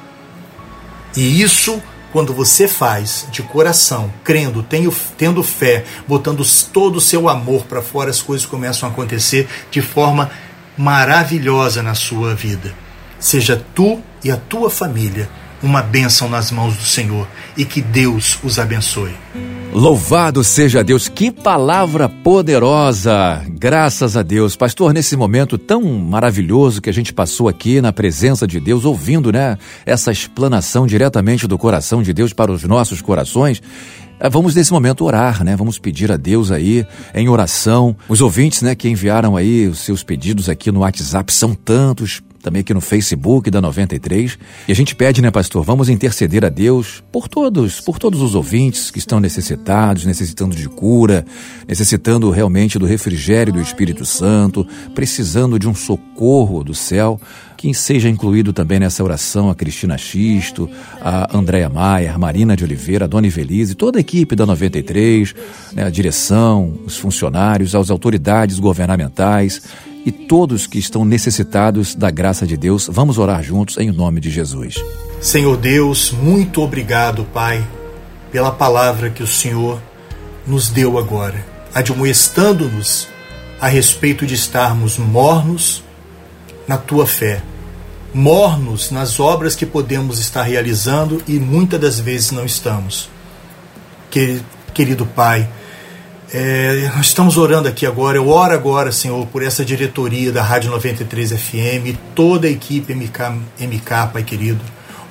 E 1.15 1.41
isso 1.41 1.81
quando 2.11 2.31
você 2.31 2.67
faz 2.67 3.25
de 3.31 3.41
coração, 3.41 4.13
crendo, 4.23 4.61
tenho, 4.61 4.93
tendo 5.17 5.41
fé, 5.41 5.83
botando 6.07 6.45
todo 6.71 6.97
o 6.97 7.01
seu 7.01 7.27
amor 7.27 7.65
para 7.65 7.81
fora, 7.81 8.11
as 8.11 8.21
coisas 8.21 8.45
começam 8.45 8.87
a 8.87 8.91
acontecer 8.91 9.49
de 9.71 9.81
forma 9.81 10.29
maravilhosa 10.77 11.81
na 11.81 11.95
sua 11.95 12.35
vida. 12.35 12.71
Seja 13.19 13.65
tu 13.73 13.99
e 14.23 14.29
a 14.29 14.37
tua 14.37 14.69
família 14.69 15.27
uma 15.63 15.81
bênção 15.81 16.29
nas 16.29 16.51
mãos 16.51 16.75
do 16.75 16.83
Senhor 16.83 17.27
e 17.55 17.63
que 17.63 17.81
Deus 17.81 18.37
os 18.43 18.59
abençoe. 18.59 19.13
Louvado 19.73 20.43
seja 20.43 20.83
Deus, 20.83 21.07
que 21.07 21.31
palavra 21.31 22.07
poderosa! 22.07 23.41
Graças 23.49 24.15
a 24.15 24.21
Deus. 24.21 24.55
Pastor, 24.55 24.93
nesse 24.93 25.17
momento 25.17 25.57
tão 25.57 25.81
maravilhoso 25.81 26.79
que 26.79 26.91
a 26.91 26.93
gente 26.93 27.11
passou 27.11 27.47
aqui 27.47 27.81
na 27.81 27.91
presença 27.91 28.45
de 28.45 28.59
Deus, 28.59 28.85
ouvindo, 28.85 29.31
né, 29.31 29.57
essa 29.83 30.11
explanação 30.11 30.85
diretamente 30.85 31.47
do 31.47 31.57
coração 31.57 32.03
de 32.03 32.13
Deus 32.13 32.33
para 32.33 32.51
os 32.51 32.63
nossos 32.65 33.01
corações, 33.01 33.63
eh, 34.19 34.29
Vamos 34.29 34.53
nesse 34.53 34.71
momento 34.71 35.03
orar, 35.03 35.43
né? 35.43 35.55
Vamos 35.55 35.79
pedir 35.79 36.11
a 36.11 36.17
Deus 36.17 36.51
aí 36.51 36.85
em 37.15 37.27
oração. 37.27 37.95
Os 38.07 38.21
ouvintes, 38.21 38.61
né, 38.61 38.75
que 38.75 38.87
enviaram 38.87 39.35
aí 39.35 39.67
os 39.67 39.79
seus 39.79 40.03
pedidos 40.03 40.49
aqui 40.49 40.71
no 40.71 40.81
WhatsApp 40.81 41.33
são 41.33 41.55
tantos 41.55 42.21
também 42.43 42.59
aqui 42.59 42.73
no 42.73 42.81
Facebook 42.81 43.49
da 43.49 43.61
93. 43.61 44.37
E 44.67 44.71
a 44.71 44.75
gente 44.75 44.93
pede, 44.93 45.21
né, 45.21 45.31
pastor, 45.31 45.63
vamos 45.63 45.87
interceder 45.87 46.43
a 46.43 46.49
Deus 46.49 47.01
por 47.09 47.29
todos, 47.29 47.79
por 47.79 47.97
todos 47.97 48.21
os 48.21 48.35
ouvintes 48.35 48.91
que 48.91 48.99
estão 48.99 49.19
necessitados, 49.19 50.05
necessitando 50.05 50.53
de 50.53 50.67
cura, 50.67 51.25
necessitando 51.65 52.29
realmente 52.29 52.77
do 52.77 52.85
refrigério 52.85 53.53
do 53.53 53.61
Espírito 53.61 54.05
Santo, 54.05 54.67
precisando 54.93 55.57
de 55.57 55.69
um 55.69 55.73
socorro 55.73 56.63
do 56.63 56.75
céu. 56.75 57.19
Que 57.55 57.73
seja 57.73 58.09
incluído 58.09 58.51
também 58.51 58.77
nessa 58.77 59.01
oração 59.01 59.49
a 59.49 59.55
Cristina 59.55 59.97
Xisto, 59.97 60.69
a 60.99 61.33
Andréa 61.33 61.69
Maia, 61.69 62.13
a 62.13 62.17
Marina 62.17 62.57
de 62.57 62.65
Oliveira, 62.65 63.05
a 63.05 63.07
Dona 63.07 63.27
Ivelise, 63.27 63.73
toda 63.73 63.99
a 63.99 64.01
equipe 64.01 64.35
da 64.35 64.45
93, 64.45 65.33
né, 65.71 65.85
a 65.85 65.89
direção, 65.89 66.77
os 66.85 66.97
funcionários, 66.97 67.73
as 67.73 67.89
autoridades 67.89 68.59
governamentais 68.59 69.61
e 70.05 70.11
todos 70.11 70.67
que 70.67 70.77
estão 70.77 71.05
necessitados 71.05 71.95
da 71.95 72.11
graça 72.11 72.45
de 72.45 72.57
Deus. 72.57 72.89
Vamos 72.91 73.17
orar 73.17 73.43
juntos 73.43 73.77
em 73.77 73.91
nome 73.91 74.19
de 74.19 74.29
Jesus. 74.29 74.75
Senhor 75.21 75.55
Deus, 75.57 76.11
muito 76.11 76.61
obrigado, 76.61 77.23
Pai, 77.33 77.65
pela 78.31 78.51
palavra 78.51 79.09
que 79.09 79.23
o 79.23 79.27
Senhor 79.27 79.81
nos 80.45 80.69
deu 80.69 80.97
agora, 80.97 81.45
admoestando-nos 81.73 83.07
a 83.59 83.67
respeito 83.67 84.25
de 84.25 84.33
estarmos 84.33 84.97
mornos 84.97 85.83
na 86.67 86.77
tua 86.77 87.07
fé, 87.07 87.41
mornos 88.13 88.91
nas 88.91 89.19
obras 89.19 89.55
que 89.55 89.65
podemos 89.65 90.19
estar 90.19 90.43
realizando 90.43 91.23
e 91.27 91.39
muitas 91.39 91.79
das 91.79 91.99
vezes 91.99 92.31
não 92.31 92.45
estamos. 92.45 93.09
Querido 94.73 95.05
Pai, 95.05 95.47
é, 96.33 96.91
nós 96.95 97.05
estamos 97.05 97.37
orando 97.37 97.67
aqui 97.67 97.85
agora, 97.85 98.17
eu 98.17 98.27
oro 98.27 98.55
agora, 98.55 98.91
Senhor, 98.91 99.23
por 99.27 99.43
essa 99.43 99.63
diretoria 99.63 100.31
da 100.31 100.41
Rádio 100.41 100.71
93 100.71 101.31
FM, 101.31 101.95
toda 102.15 102.47
a 102.47 102.49
equipe 102.49 102.91
MK, 102.95 103.19
MK 103.59 104.07
Pai 104.11 104.23
querido. 104.23 104.59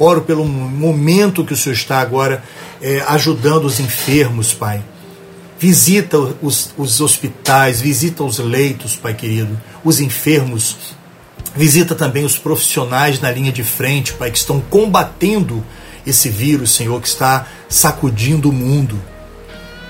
Oro 0.00 0.22
pelo 0.22 0.44
momento 0.44 1.44
que 1.44 1.52
o 1.52 1.56
Senhor 1.56 1.76
está 1.76 2.00
agora 2.00 2.42
é, 2.80 3.04
ajudando 3.06 3.66
os 3.66 3.78
enfermos, 3.78 4.52
Pai. 4.52 4.82
Visita 5.60 6.18
os, 6.18 6.74
os 6.76 7.00
hospitais, 7.00 7.80
visita 7.80 8.24
os 8.24 8.40
leitos, 8.40 8.96
Pai 8.96 9.14
querido, 9.14 9.60
os 9.84 10.00
enfermos. 10.00 10.76
Visita 11.54 11.94
também 11.94 12.24
os 12.24 12.36
profissionais 12.36 13.20
na 13.20 13.30
linha 13.30 13.52
de 13.52 13.62
frente, 13.62 14.12
Pai, 14.12 14.32
que 14.32 14.38
estão 14.38 14.60
combatendo 14.60 15.64
esse 16.04 16.28
vírus, 16.28 16.74
Senhor, 16.74 17.00
que 17.00 17.06
está 17.06 17.46
sacudindo 17.68 18.50
o 18.50 18.52
mundo 18.52 19.00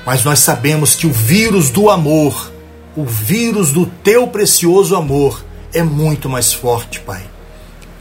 mas 0.04 0.24
nós 0.24 0.40
sabemos 0.40 0.94
que 0.94 1.06
o 1.06 1.12
vírus 1.12 1.70
do 1.70 1.88
amor, 1.88 2.52
o 2.96 3.04
vírus 3.04 3.72
do 3.72 3.86
teu 3.86 4.26
precioso 4.26 4.96
amor, 4.96 5.44
é 5.72 5.82
muito 5.82 6.28
mais 6.28 6.52
forte, 6.52 7.00
Pai. 7.00 7.22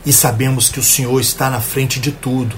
E 0.06 0.12
sabemos 0.12 0.68
que 0.68 0.80
o 0.80 0.84
Senhor 0.84 1.20
está 1.20 1.50
na 1.50 1.62
frente 1.62 2.00
de 2.00 2.12
tudo. 2.12 2.56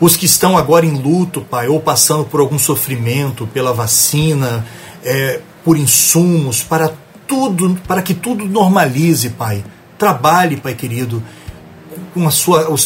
Os 0.00 0.16
que 0.16 0.26
estão 0.26 0.56
agora 0.56 0.86
em 0.86 0.94
luto, 0.94 1.42
Pai, 1.42 1.68
ou 1.68 1.80
passando 1.80 2.24
por 2.24 2.40
algum 2.40 2.58
sofrimento, 2.58 3.46
pela 3.46 3.72
vacina, 3.72 4.64
é, 5.04 5.40
por 5.64 5.76
insumos, 5.76 6.62
para 6.62 6.92
tudo, 7.26 7.78
para 7.86 8.02
que 8.02 8.14
tudo 8.14 8.46
normalize, 8.46 9.30
Pai. 9.30 9.64
Trabalhe, 9.98 10.56
Pai 10.56 10.74
querido, 10.74 11.22
com 12.14 12.26
a 12.26 12.30
sua, 12.30 12.70
o 12.70 12.76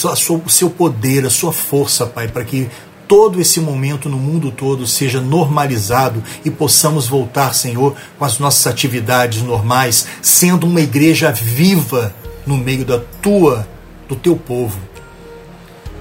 seu 0.51 0.71
poder, 0.71 1.27
a 1.27 1.31
sua 1.31 1.53
força, 1.53 2.07
Pai, 2.07 2.29
para 2.29 2.45
que 2.45 2.69
todo 3.09 3.41
esse 3.41 3.61
momento 3.61 4.09
no 4.09 4.17
mundo 4.17 4.51
todo 4.51 4.87
seja 4.87 5.21
normalizado 5.21 6.23
e 6.45 6.51
possamos 6.51 7.07
voltar, 7.07 7.55
Senhor, 7.55 7.95
com 8.19 8.25
as 8.25 8.39
nossas 8.39 8.67
atividades 8.67 9.43
normais, 9.43 10.07
sendo 10.21 10.67
uma 10.67 10.81
igreja 10.81 11.31
viva 11.31 12.15
no 12.47 12.57
meio 12.57 12.85
da 12.85 13.01
tua, 13.21 13.67
do 14.09 14.17
teu 14.17 14.37
povo. 14.37 14.79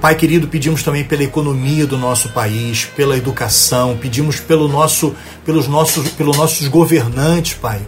Pai 0.02 0.16
querido, 0.16 0.48
pedimos 0.48 0.84
também 0.84 1.04
pela 1.04 1.24
economia 1.24 1.88
do 1.88 1.98
nosso 1.98 2.30
país, 2.30 2.86
pela 2.96 3.18
educação, 3.18 3.98
pedimos 4.00 4.40
pelo 4.40 4.68
nosso, 4.68 5.16
pelos 5.44 5.68
nossos, 5.68 6.10
pelos 6.10 6.38
nossos 6.38 6.68
governantes, 6.68 7.56
Pai. 7.56 7.82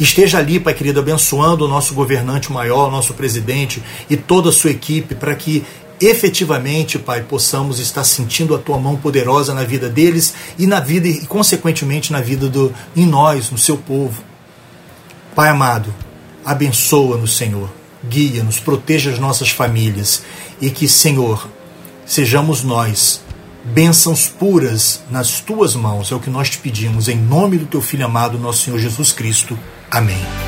Esteja 0.00 0.38
ali, 0.38 0.58
Pai 0.58 0.74
querido, 0.74 0.98
abençoando 0.98 1.64
o 1.64 1.68
nosso 1.68 1.94
governante 1.94 2.52
maior, 2.52 2.90
nosso 2.90 3.14
presidente 3.14 3.80
e 4.10 4.16
toda 4.16 4.48
a 4.48 4.52
sua 4.52 4.70
equipe, 4.70 5.14
para 5.14 5.34
que 5.36 5.64
efetivamente, 6.00 6.98
Pai, 6.98 7.22
possamos 7.22 7.78
estar 7.78 8.04
sentindo 8.04 8.54
a 8.54 8.58
tua 8.58 8.78
mão 8.78 8.96
poderosa 8.96 9.54
na 9.54 9.64
vida 9.64 9.88
deles 9.88 10.34
e 10.58 10.66
na 10.66 10.80
vida 10.80 11.08
e 11.08 11.26
consequentemente 11.26 12.12
na 12.12 12.20
vida 12.20 12.48
do 12.48 12.74
em 12.96 13.06
nós, 13.06 13.50
no 13.50 13.58
seu 13.58 13.76
povo. 13.76 14.22
Pai 15.34 15.48
amado, 15.48 15.92
abençoa-nos, 16.44 17.36
Senhor. 17.36 17.70
Guia-nos, 18.06 18.60
proteja 18.60 19.10
as 19.10 19.18
nossas 19.18 19.48
famílias 19.48 20.22
e 20.60 20.70
que, 20.70 20.86
Senhor, 20.86 21.48
sejamos 22.04 22.62
nós 22.62 23.22
bênçãos 23.64 24.28
puras 24.28 25.02
nas 25.10 25.40
tuas 25.40 25.74
mãos. 25.74 26.12
É 26.12 26.14
o 26.14 26.20
que 26.20 26.30
nós 26.30 26.50
te 26.50 26.58
pedimos 26.58 27.08
em 27.08 27.16
nome 27.16 27.56
do 27.56 27.66
teu 27.66 27.80
filho 27.80 28.04
amado, 28.04 28.38
nosso 28.38 28.64
Senhor 28.64 28.78
Jesus 28.78 29.10
Cristo. 29.10 29.58
Amém. 29.90 30.43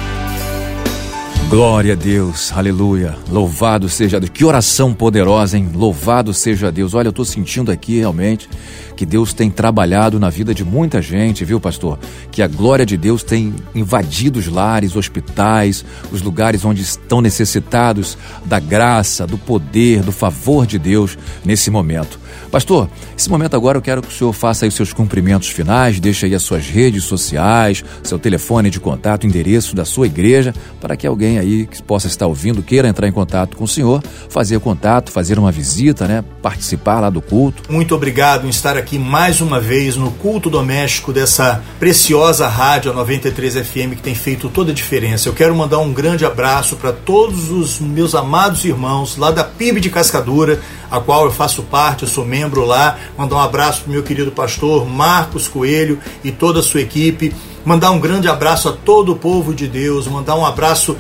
Glória 1.49 1.93
a 1.93 1.97
Deus, 1.97 2.53
aleluia. 2.53 3.15
Louvado 3.31 3.89
seja 3.89 4.19
Deus. 4.19 4.31
Que 4.31 4.45
oração 4.45 4.93
poderosa, 4.93 5.57
hein? 5.57 5.71
Louvado 5.73 6.35
seja 6.35 6.73
Deus. 6.73 6.93
Olha, 6.93 7.07
eu 7.07 7.11
estou 7.11 7.25
sentindo 7.25 7.71
aqui 7.71 8.01
realmente 8.01 8.49
que 8.97 9.05
Deus 9.05 9.35
tem 9.35 9.51
trabalhado 9.51 10.19
na 10.19 10.31
vida 10.31 10.55
de 10.55 10.65
muita 10.65 11.03
gente, 11.03 11.45
viu, 11.45 11.61
pastor? 11.61 11.99
Que 12.31 12.43
a 12.43 12.49
glória 12.49 12.87
de 12.87 12.97
Deus 12.97 13.23
tem 13.23 13.55
invadido 13.75 14.39
os 14.39 14.49
lares, 14.49 14.97
hospitais, 14.97 15.85
os 16.11 16.23
lugares 16.23 16.65
onde 16.65 16.81
estão 16.81 17.21
necessitados 17.21 18.17
da 18.45 18.59
graça, 18.59 19.27
do 19.27 19.37
poder, 19.37 20.03
do 20.03 20.13
favor 20.13 20.67
de 20.67 20.79
Deus 20.79 21.19
nesse 21.45 21.71
momento. 21.71 22.19
Pastor, 22.51 22.89
esse 23.17 23.29
momento 23.29 23.55
agora 23.55 23.77
eu 23.77 23.83
quero 23.83 24.01
que 24.01 24.09
o 24.09 24.13
senhor 24.13 24.33
faça 24.33 24.65
aí 24.65 24.69
os 24.69 24.75
seus 24.75 24.93
cumprimentos 24.93 25.49
finais, 25.49 26.01
deixe 26.01 26.27
aí 26.27 26.35
as 26.35 26.43
suas 26.43 26.67
redes 26.67 27.05
sociais, 27.05 27.85
seu 28.03 28.19
telefone 28.19 28.71
de 28.71 28.81
contato, 28.81 29.27
endereço 29.27 29.75
da 29.75 29.85
sua 29.85 30.07
igreja, 30.07 30.55
para 30.81 30.97
que 30.97 31.07
alguém 31.07 31.39
aí 31.39 31.67
que 31.67 31.83
possa 31.83 32.07
estar 32.07 32.27
ouvindo 32.27 32.63
queira 32.63 32.89
entrar 32.89 33.09
em 33.09 33.13
contato 33.13 33.57
com 33.57 33.65
o 33.65 33.69
senhor, 33.69 34.03
fazer 34.29 34.61
contato, 34.61 35.11
fazer 35.11 35.39
uma 35.39 35.51
visita, 35.51 36.07
né, 36.07 36.25
participar 36.41 37.01
lá 37.01 37.11
do 37.11 37.21
culto. 37.21 37.63
Muito 37.71 37.95
obrigado 37.95 38.47
em 38.47 38.51
estar 38.51 38.77
aqui 38.77 38.86
mais 38.95 39.41
uma 39.41 39.59
vez 39.59 39.97
no 39.97 40.13
culto 40.13 40.49
doméstico 40.49 41.13
dessa 41.13 41.61
preciosa 41.81 42.47
rádio 42.47 42.93
93 42.93 43.55
FM 43.55 43.97
que 43.97 44.03
tem 44.03 44.15
feito 44.15 44.49
toda 44.49 44.71
a 44.71 44.75
diferença. 44.75 45.29
Eu 45.29 45.33
quero 45.33 45.53
mandar 45.57 45.79
um 45.79 45.93
grande 45.93 46.25
abraço 46.25 46.77
para 46.77 46.93
todos 46.93 47.51
os 47.51 47.81
meus 47.81 48.15
amados 48.15 48.65
irmãos 48.65 49.17
lá 49.17 49.33
da 49.33 49.43
PIB 49.43 49.81
de 49.81 49.91
Cascadura, 49.91 50.61
a 50.89 51.01
qual 51.01 51.25
eu 51.25 51.33
faço 51.33 51.65
parte, 51.65 52.05
eu 52.05 52.09
sou 52.09 52.25
membro 52.25 52.65
lá. 52.65 52.97
Mandar 53.19 53.37
um 53.37 53.41
abraço 53.41 53.83
para 53.83 53.93
meu 53.93 54.05
querido 54.05 54.31
pastor 54.31 54.89
Marcos 54.89 55.49
Coelho 55.49 55.99
e 56.23 56.31
toda 56.31 56.61
a 56.61 56.63
sua 56.63 56.81
equipe. 56.81 57.35
Mandar 57.65 57.91
um 57.91 57.99
grande 57.99 58.29
abraço 58.29 58.69
a 58.69 58.73
todo 58.73 59.11
o 59.11 59.17
povo 59.17 59.53
de 59.53 59.67
Deus. 59.67 60.07
Mandar 60.07 60.37
um 60.37 60.47
abraço 60.47 60.97